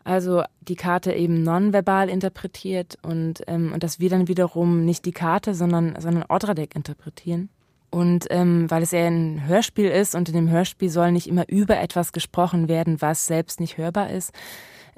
Also 0.04 0.44
die 0.62 0.76
Karte 0.76 1.14
eben 1.14 1.44
nonverbal 1.44 2.10
interpretiert 2.10 2.98
und, 3.04 3.44
ähm, 3.48 3.74
und 3.74 3.84
dass 3.84 4.00
wir 4.00 4.10
dann 4.10 4.28
wiederum 4.28 4.84
nicht 4.86 5.06
die 5.06 5.12
Karte, 5.12 5.54
sondern, 5.54 5.96
sondern 6.00 6.26
Odradek 6.28 6.76
interpretieren. 6.76 7.50
Und 7.92 8.28
ähm, 8.30 8.70
weil 8.70 8.84
es 8.84 8.94
eher 8.94 9.08
ein 9.08 9.48
Hörspiel 9.48 9.90
ist 9.90 10.16
und 10.16 10.30
in 10.30 10.36
dem 10.36 10.50
Hörspiel 10.50 10.90
soll 10.90 11.12
nicht 11.12 11.28
immer 11.28 11.48
über 11.50 11.80
etwas 11.80 12.12
gesprochen 12.12 12.68
werden, 12.68 13.02
was 13.02 13.26
selbst 13.26 13.60
nicht 13.60 13.78
hörbar 13.78 14.10
ist, 14.10 14.32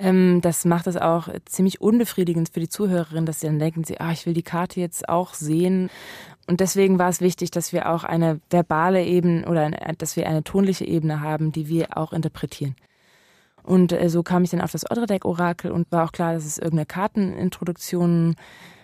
ähm, 0.01 0.41
das 0.41 0.65
macht 0.65 0.87
es 0.87 0.97
auch 0.97 1.29
ziemlich 1.45 1.79
unbefriedigend 1.79 2.49
für 2.49 2.59
die 2.59 2.69
Zuhörerin, 2.69 3.25
dass 3.25 3.39
sie 3.39 3.47
dann 3.47 3.59
denken, 3.59 3.83
sie, 3.83 3.99
ah, 3.99 4.11
ich 4.11 4.25
will 4.25 4.33
die 4.33 4.43
Karte 4.43 4.79
jetzt 4.79 5.07
auch 5.07 5.33
sehen. 5.35 5.89
Und 6.47 6.59
deswegen 6.59 6.99
war 6.99 7.09
es 7.09 7.21
wichtig, 7.21 7.51
dass 7.51 7.71
wir 7.71 7.89
auch 7.89 8.03
eine 8.03 8.39
verbale 8.49 9.03
Ebene 9.05 9.47
oder 9.47 9.71
dass 9.97 10.15
wir 10.15 10.27
eine 10.27 10.43
tonliche 10.43 10.85
Ebene 10.85 11.21
haben, 11.21 11.51
die 11.51 11.67
wir 11.67 11.97
auch 11.97 12.13
interpretieren. 12.13 12.75
Und 13.63 13.91
äh, 13.91 14.09
so 14.09 14.23
kam 14.23 14.43
ich 14.43 14.49
dann 14.49 14.61
auf 14.61 14.71
das 14.71 14.89
Odradek-Orakel 14.89 15.71
und 15.71 15.91
war 15.91 16.05
auch 16.05 16.11
klar, 16.11 16.33
dass 16.33 16.45
es 16.45 16.57
irgendeine 16.57 16.87
Kartenintroduktion 16.87 18.35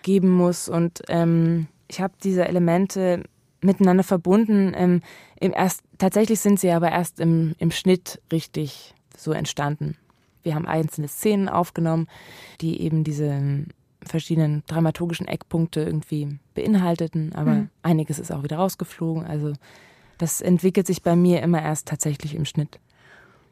geben 0.02 0.30
muss. 0.30 0.68
Und 0.68 1.02
ähm, 1.08 1.66
ich 1.88 2.00
habe 2.00 2.14
diese 2.22 2.46
Elemente 2.46 3.24
miteinander 3.60 4.04
verbunden. 4.04 4.72
Ähm, 4.76 5.02
erst, 5.40 5.82
tatsächlich 5.98 6.40
sind 6.40 6.60
sie 6.60 6.70
aber 6.70 6.90
erst 6.90 7.18
im, 7.18 7.54
im 7.58 7.70
Schnitt 7.70 8.20
richtig 8.30 8.94
so 9.16 9.32
entstanden. 9.32 9.96
Wir 10.42 10.54
haben 10.54 10.66
einzelne 10.66 11.08
Szenen 11.08 11.48
aufgenommen, 11.48 12.06
die 12.60 12.80
eben 12.80 13.02
diese 13.02 13.64
verschiedenen 14.04 14.62
dramaturgischen 14.66 15.26
Eckpunkte 15.26 15.80
irgendwie 15.80 16.38
beinhalteten, 16.54 17.32
aber 17.34 17.52
mhm. 17.52 17.70
einiges 17.82 18.18
ist 18.18 18.32
auch 18.32 18.42
wieder 18.42 18.56
rausgeflogen. 18.56 19.24
Also 19.24 19.52
das 20.18 20.40
entwickelt 20.40 20.86
sich 20.86 21.02
bei 21.02 21.16
mir 21.16 21.42
immer 21.42 21.62
erst 21.62 21.88
tatsächlich 21.88 22.34
im 22.34 22.44
Schnitt. 22.44 22.80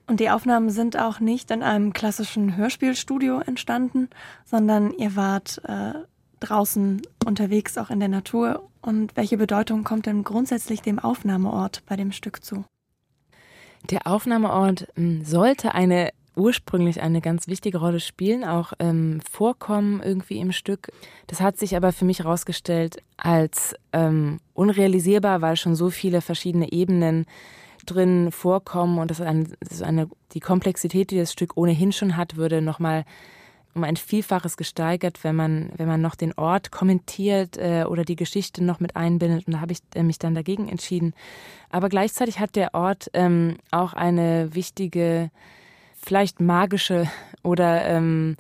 Und 0.09 0.21
die 0.21 0.31
Aufnahmen 0.31 0.71
sind 0.71 0.97
auch 0.99 1.19
nicht 1.19 1.51
in 1.51 1.63
einem 1.63 1.93
klassischen 1.93 2.57
Hörspielstudio 2.57 3.41
entstanden, 3.41 4.09
sondern 4.45 4.93
ihr 4.93 5.17
wart 5.17 5.61
äh, 5.65 5.95
draußen 6.41 7.03
unterwegs, 7.25 7.77
auch 7.77 7.91
in 7.91 7.99
der 7.99 8.09
Natur. 8.09 8.69
Und 8.83 9.17
welche 9.17 9.37
Bedeutung 9.37 9.83
kommt 9.83 10.07
denn 10.07 10.23
grundsätzlich 10.23 10.81
dem 10.81 11.01
Aufnahmeort 11.01 11.83
bei 11.87 11.97
dem 11.97 12.13
Stück 12.13 12.45
zu? 12.45 12.65
Der 13.91 14.07
Aufnahmeort 14.07 14.89
hm, 14.95 15.25
sollte 15.25 15.75
eine 15.75 16.11
ursprünglich 16.37 17.01
eine 17.01 17.21
ganz 17.21 17.49
wichtige 17.49 17.79
Rolle 17.79 18.01
spielen, 18.01 18.45
auch 18.45 18.73
ähm, 18.79 19.21
vorkommen 19.31 20.03
irgendwie 20.03 20.39
im 20.39 20.53
Stück. 20.53 20.93
Das 21.27 21.41
hat 21.41 21.59
sich 21.59 21.77
aber 21.77 21.93
für 21.93 22.05
mich 22.05 22.21
herausgestellt 22.21 23.03
als 23.17 23.75
ähm, 23.93 24.39
unrealisierbar, 24.55 25.41
weil 25.41 25.57
schon 25.57 25.75
so 25.75 25.91
viele 25.91 26.21
verschiedene 26.21 26.71
Ebenen 26.73 27.27
drin 27.87 28.31
vorkommen 28.33 28.99
und 28.99 29.11
das 29.11 29.21
ist, 29.21 29.27
eine, 29.27 29.45
das 29.61 29.73
ist 29.73 29.83
eine, 29.83 30.09
die 30.33 30.41
Komplexität, 30.41 31.11
die 31.11 31.19
das 31.19 31.33
Stück 31.33 31.57
ohnehin 31.57 31.93
schon 31.93 32.17
hat, 32.17 32.37
würde 32.37 32.61
nochmal 32.61 33.05
um 33.77 33.85
ein 33.85 33.97
Vielfaches 33.97 34.57
gesteigert, 34.57 35.23
wenn 35.23 35.37
man, 35.37 35.71
wenn 35.77 35.87
man 35.87 36.01
noch 36.01 36.15
den 36.15 36.33
Ort 36.33 36.73
kommentiert 36.73 37.59
äh, 37.59 37.85
oder 37.87 38.05
die 38.05 38.17
Geschichte 38.17 38.65
noch 38.65 38.81
mit 38.81 38.97
einbindet. 38.97 39.47
Und 39.47 39.53
da 39.53 39.61
habe 39.61 39.73
ich 39.73 39.81
äh, 39.95 40.03
mich 40.03 40.19
dann 40.19 40.35
dagegen 40.35 40.69
entschieden. 40.69 41.13
Aber 41.69 41.91
gleichzeitig 41.91 42.41
hat 42.41 42.57
der 42.57 42.75
Ort 42.75 43.11
ähm, 43.13 43.59
auch 43.71 43.93
eine 43.93 44.55
wichtige, 44.55 45.31
vielleicht 46.07 46.41
magische 46.41 47.11
oder 47.43 47.85
ähm, 47.85 48.37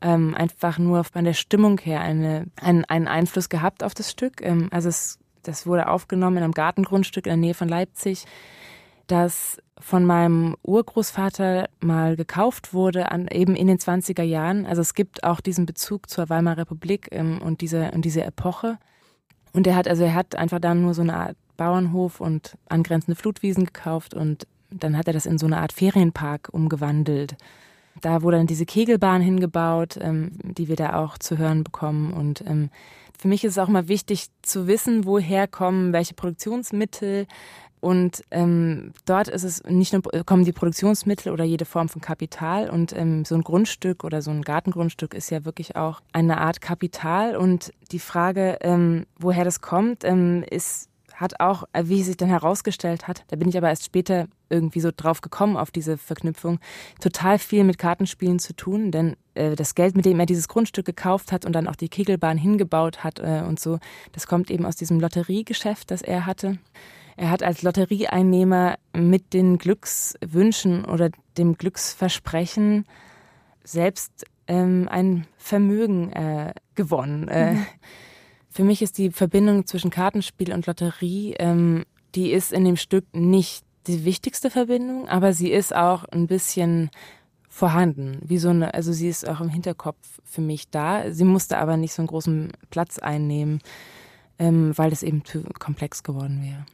ähm, 0.00 0.34
einfach 0.34 0.78
nur 0.78 1.04
von 1.04 1.24
der 1.24 1.34
Stimmung 1.34 1.78
her 1.78 2.00
eine, 2.00 2.46
einen, 2.60 2.84
einen 2.86 3.08
Einfluss 3.08 3.48
gehabt 3.48 3.82
auf 3.82 3.94
das 3.94 4.10
Stück. 4.10 4.40
Ähm, 4.40 4.68
also 4.70 4.88
es, 4.88 5.18
das 5.42 5.66
wurde 5.66 5.88
aufgenommen 5.88 6.38
in 6.38 6.44
einem 6.44 6.52
Gartengrundstück 6.52 7.26
in 7.26 7.30
der 7.30 7.36
Nähe 7.36 7.54
von 7.54 7.68
Leipzig 7.68 8.24
das 9.10 9.58
von 9.78 10.04
meinem 10.04 10.56
Urgroßvater 10.62 11.68
mal 11.80 12.16
gekauft 12.16 12.72
wurde, 12.72 13.10
an, 13.10 13.26
eben 13.28 13.56
in 13.56 13.66
den 13.66 13.78
20er 13.78 14.22
Jahren. 14.22 14.66
Also 14.66 14.82
es 14.82 14.94
gibt 14.94 15.24
auch 15.24 15.40
diesen 15.40 15.66
Bezug 15.66 16.08
zur 16.08 16.28
Weimarer 16.28 16.58
Republik 16.58 17.08
ähm, 17.10 17.40
und, 17.42 17.60
diese, 17.60 17.90
und 17.92 18.04
diese 18.04 18.22
Epoche. 18.22 18.78
Und 19.52 19.66
er 19.66 19.74
hat, 19.74 19.88
also 19.88 20.04
er 20.04 20.14
hat 20.14 20.36
einfach 20.36 20.60
dann 20.60 20.82
nur 20.82 20.94
so 20.94 21.02
eine 21.02 21.16
Art 21.16 21.36
Bauernhof 21.56 22.20
und 22.20 22.56
angrenzende 22.68 23.16
Flutwiesen 23.16 23.64
gekauft 23.64 24.14
und 24.14 24.46
dann 24.70 24.96
hat 24.96 25.06
er 25.06 25.12
das 25.12 25.26
in 25.26 25.38
so 25.38 25.46
eine 25.46 25.58
Art 25.58 25.72
Ferienpark 25.72 26.48
umgewandelt. 26.52 27.36
Da 28.00 28.22
wurde 28.22 28.38
dann 28.38 28.46
diese 28.46 28.66
Kegelbahn 28.66 29.20
hingebaut, 29.20 29.98
ähm, 30.00 30.32
die 30.42 30.68
wir 30.68 30.76
da 30.76 30.94
auch 30.94 31.18
zu 31.18 31.38
hören 31.38 31.64
bekommen. 31.64 32.12
Und 32.12 32.44
ähm, 32.46 32.70
für 33.18 33.28
mich 33.28 33.44
ist 33.44 33.52
es 33.52 33.58
auch 33.58 33.68
mal 33.68 33.88
wichtig 33.88 34.28
zu 34.42 34.66
wissen, 34.66 35.04
woher 35.04 35.46
kommen 35.46 35.92
welche 35.92 36.14
Produktionsmittel, 36.14 37.26
und 37.80 38.22
ähm, 38.30 38.92
dort 39.06 39.28
ist 39.28 39.42
es 39.42 39.64
nicht 39.64 39.94
nur 39.94 40.02
kommen 40.26 40.44
die 40.44 40.52
Produktionsmittel 40.52 41.32
oder 41.32 41.44
jede 41.44 41.64
Form 41.64 41.88
von 41.88 42.02
Kapital 42.02 42.68
und 42.68 42.94
ähm, 42.94 43.24
so 43.24 43.34
ein 43.34 43.42
Grundstück 43.42 44.04
oder 44.04 44.20
so 44.20 44.30
ein 44.30 44.42
Gartengrundstück 44.42 45.14
ist 45.14 45.30
ja 45.30 45.46
wirklich 45.46 45.76
auch 45.76 46.00
eine 46.12 46.38
Art 46.38 46.60
Kapital 46.60 47.36
und 47.36 47.72
die 47.90 47.98
Frage, 47.98 48.58
ähm, 48.60 49.06
woher 49.18 49.44
das 49.44 49.62
kommt, 49.62 50.04
ähm, 50.04 50.44
ist 50.48 50.89
hat 51.20 51.38
auch, 51.38 51.64
äh, 51.72 51.84
wie 51.86 52.02
sich 52.02 52.16
dann 52.16 52.28
herausgestellt 52.28 53.06
hat, 53.06 53.24
da 53.28 53.36
bin 53.36 53.48
ich 53.48 53.56
aber 53.56 53.68
erst 53.68 53.84
später 53.84 54.26
irgendwie 54.48 54.80
so 54.80 54.90
drauf 54.94 55.20
gekommen 55.20 55.56
auf 55.56 55.70
diese 55.70 55.98
Verknüpfung, 55.98 56.58
total 57.00 57.38
viel 57.38 57.64
mit 57.64 57.78
Kartenspielen 57.78 58.38
zu 58.38 58.54
tun, 58.54 58.90
denn 58.90 59.16
äh, 59.34 59.54
das 59.54 59.74
Geld, 59.74 59.96
mit 59.96 60.06
dem 60.06 60.18
er 60.18 60.26
dieses 60.26 60.48
Grundstück 60.48 60.86
gekauft 60.86 61.30
hat 61.30 61.44
und 61.44 61.52
dann 61.52 61.68
auch 61.68 61.76
die 61.76 61.88
Kegelbahn 61.88 62.38
hingebaut 62.38 63.04
hat 63.04 63.20
äh, 63.20 63.42
und 63.46 63.60
so, 63.60 63.78
das 64.12 64.26
kommt 64.26 64.50
eben 64.50 64.64
aus 64.64 64.76
diesem 64.76 64.98
Lotteriegeschäft, 64.98 65.90
das 65.90 66.02
er 66.02 66.26
hatte. 66.26 66.58
Er 67.16 67.30
hat 67.30 67.42
als 67.42 67.62
Lotterieeinnehmer 67.62 68.78
mit 68.94 69.34
den 69.34 69.58
Glückswünschen 69.58 70.86
oder 70.86 71.10
dem 71.36 71.58
Glücksversprechen 71.58 72.86
selbst 73.62 74.24
ähm, 74.48 74.88
ein 74.90 75.26
Vermögen 75.36 76.12
äh, 76.12 76.54
gewonnen. 76.74 77.26
Mhm. 77.26 77.66
Für 78.50 78.64
mich 78.64 78.82
ist 78.82 78.98
die 78.98 79.10
Verbindung 79.10 79.66
zwischen 79.66 79.90
Kartenspiel 79.90 80.52
und 80.52 80.66
Lotterie, 80.66 81.34
ähm, 81.38 81.84
die 82.14 82.32
ist 82.32 82.52
in 82.52 82.64
dem 82.64 82.76
Stück 82.76 83.04
nicht 83.12 83.64
die 83.86 84.04
wichtigste 84.04 84.50
Verbindung, 84.50 85.08
aber 85.08 85.32
sie 85.32 85.50
ist 85.50 85.74
auch 85.74 86.04
ein 86.04 86.26
bisschen 86.26 86.90
vorhanden, 87.48 88.18
wie 88.22 88.38
so 88.38 88.48
eine, 88.50 88.74
also 88.74 88.92
sie 88.92 89.08
ist 89.08 89.28
auch 89.28 89.40
im 89.40 89.48
Hinterkopf 89.48 90.20
für 90.24 90.40
mich 90.40 90.68
da. 90.70 91.12
Sie 91.12 91.24
musste 91.24 91.58
aber 91.58 91.76
nicht 91.76 91.92
so 91.92 92.02
einen 92.02 92.08
großen 92.08 92.52
Platz 92.70 92.98
einnehmen, 92.98 93.60
ähm, 94.38 94.76
weil 94.76 94.90
das 94.90 95.02
eben 95.02 95.24
zu 95.24 95.42
komplex 95.58 96.02
geworden 96.02 96.42
wäre. 96.42 96.64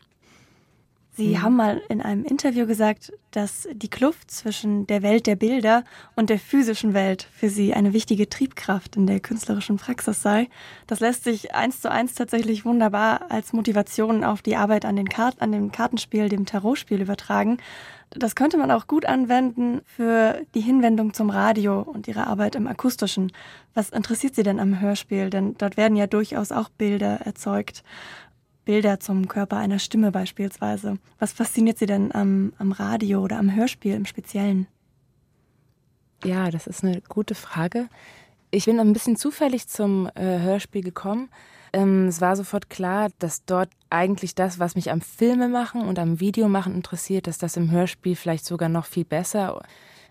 Sie 1.16 1.28
mhm. 1.28 1.42
haben 1.42 1.56
mal 1.56 1.82
in 1.88 2.02
einem 2.02 2.24
Interview 2.24 2.66
gesagt, 2.66 3.10
dass 3.30 3.66
die 3.72 3.88
Kluft 3.88 4.30
zwischen 4.30 4.86
der 4.86 5.02
Welt 5.02 5.26
der 5.26 5.36
Bilder 5.36 5.82
und 6.14 6.28
der 6.28 6.38
physischen 6.38 6.92
Welt 6.92 7.26
für 7.32 7.48
Sie 7.48 7.72
eine 7.72 7.94
wichtige 7.94 8.28
Triebkraft 8.28 8.96
in 8.96 9.06
der 9.06 9.20
künstlerischen 9.20 9.78
Praxis 9.78 10.20
sei. 10.20 10.48
Das 10.86 11.00
lässt 11.00 11.24
sich 11.24 11.54
eins 11.54 11.80
zu 11.80 11.90
eins 11.90 12.14
tatsächlich 12.14 12.66
wunderbar 12.66 13.30
als 13.30 13.54
Motivation 13.54 14.24
auf 14.24 14.42
die 14.42 14.56
Arbeit 14.56 14.84
an, 14.84 14.96
den 14.96 15.08
Kart 15.08 15.40
an 15.40 15.52
dem 15.52 15.72
Kartenspiel, 15.72 16.28
dem 16.28 16.44
Tarotspiel 16.44 17.00
übertragen. 17.00 17.58
Das 18.10 18.34
könnte 18.34 18.56
man 18.56 18.70
auch 18.70 18.86
gut 18.86 19.04
anwenden 19.04 19.80
für 19.84 20.40
die 20.54 20.60
Hinwendung 20.60 21.12
zum 21.12 21.28
Radio 21.28 21.80
und 21.80 22.08
Ihre 22.08 22.26
Arbeit 22.26 22.54
im 22.54 22.66
Akustischen. 22.66 23.32
Was 23.74 23.90
interessiert 23.90 24.34
Sie 24.34 24.42
denn 24.42 24.60
am 24.60 24.80
Hörspiel? 24.80 25.28
Denn 25.28 25.54
dort 25.58 25.76
werden 25.76 25.96
ja 25.96 26.06
durchaus 26.06 26.52
auch 26.52 26.68
Bilder 26.68 27.20
erzeugt. 27.22 27.82
Bilder 28.66 29.00
zum 29.00 29.28
Körper 29.28 29.56
einer 29.56 29.78
Stimme 29.78 30.12
beispielsweise. 30.12 30.98
Was 31.18 31.32
fasziniert 31.32 31.78
Sie 31.78 31.86
denn 31.86 32.14
am, 32.14 32.52
am 32.58 32.72
Radio 32.72 33.22
oder 33.22 33.38
am 33.38 33.54
Hörspiel 33.54 33.94
im 33.94 34.04
Speziellen? 34.04 34.66
Ja, 36.24 36.50
das 36.50 36.66
ist 36.66 36.84
eine 36.84 37.00
gute 37.08 37.34
Frage. 37.34 37.88
Ich 38.50 38.66
bin 38.66 38.78
ein 38.78 38.92
bisschen 38.92 39.16
zufällig 39.16 39.68
zum 39.68 40.10
äh, 40.14 40.40
Hörspiel 40.40 40.82
gekommen. 40.82 41.30
Ähm, 41.72 42.08
es 42.08 42.20
war 42.20 42.36
sofort 42.36 42.68
klar, 42.68 43.08
dass 43.18 43.44
dort 43.44 43.70
eigentlich 43.88 44.34
das, 44.34 44.58
was 44.58 44.74
mich 44.74 44.90
am 44.90 45.00
Filmemachen 45.00 45.82
und 45.82 45.98
am 45.98 46.20
Videomachen 46.20 46.74
interessiert, 46.74 47.26
dass 47.26 47.38
das 47.38 47.56
im 47.56 47.70
Hörspiel 47.70 48.16
vielleicht 48.16 48.44
sogar 48.44 48.68
noch 48.68 48.86
viel 48.86 49.04
besser, 49.04 49.62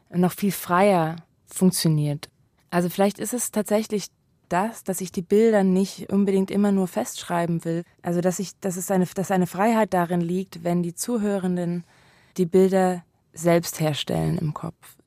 noch 0.10 0.32
viel 0.32 0.52
freier 0.52 1.18
funktioniert. 1.46 2.30
Also 2.70 2.90
vielleicht 2.90 3.20
ist 3.20 3.34
es 3.34 3.52
tatsächlich 3.52 4.08
das, 4.50 4.84
dass 4.84 5.02
ich 5.02 5.12
die 5.12 5.22
Bilder 5.22 5.64
nicht 5.64 6.12
unbedingt 6.12 6.52
immer 6.52 6.72
nur 6.72 6.88
festschreiben 6.88 7.66
will. 7.66 7.84
Also 8.02 8.22
dass 8.22 8.40
ich, 8.40 8.60
dass 8.60 8.78
es 8.78 8.92
eine, 8.92 9.06
dass 9.06 9.32
eine 9.32 9.48
Freiheit 9.48 9.94
darin 9.94 10.22
liegt, 10.22 10.64
wenn 10.64 10.84
die 10.84 10.96
Zuhörenden 10.96 11.84
die 12.38 12.46
Bilder 12.46 13.04
selbst 13.34 13.80
herstellen 13.80 14.38
im 14.38 14.54
Kopf. 14.54 14.98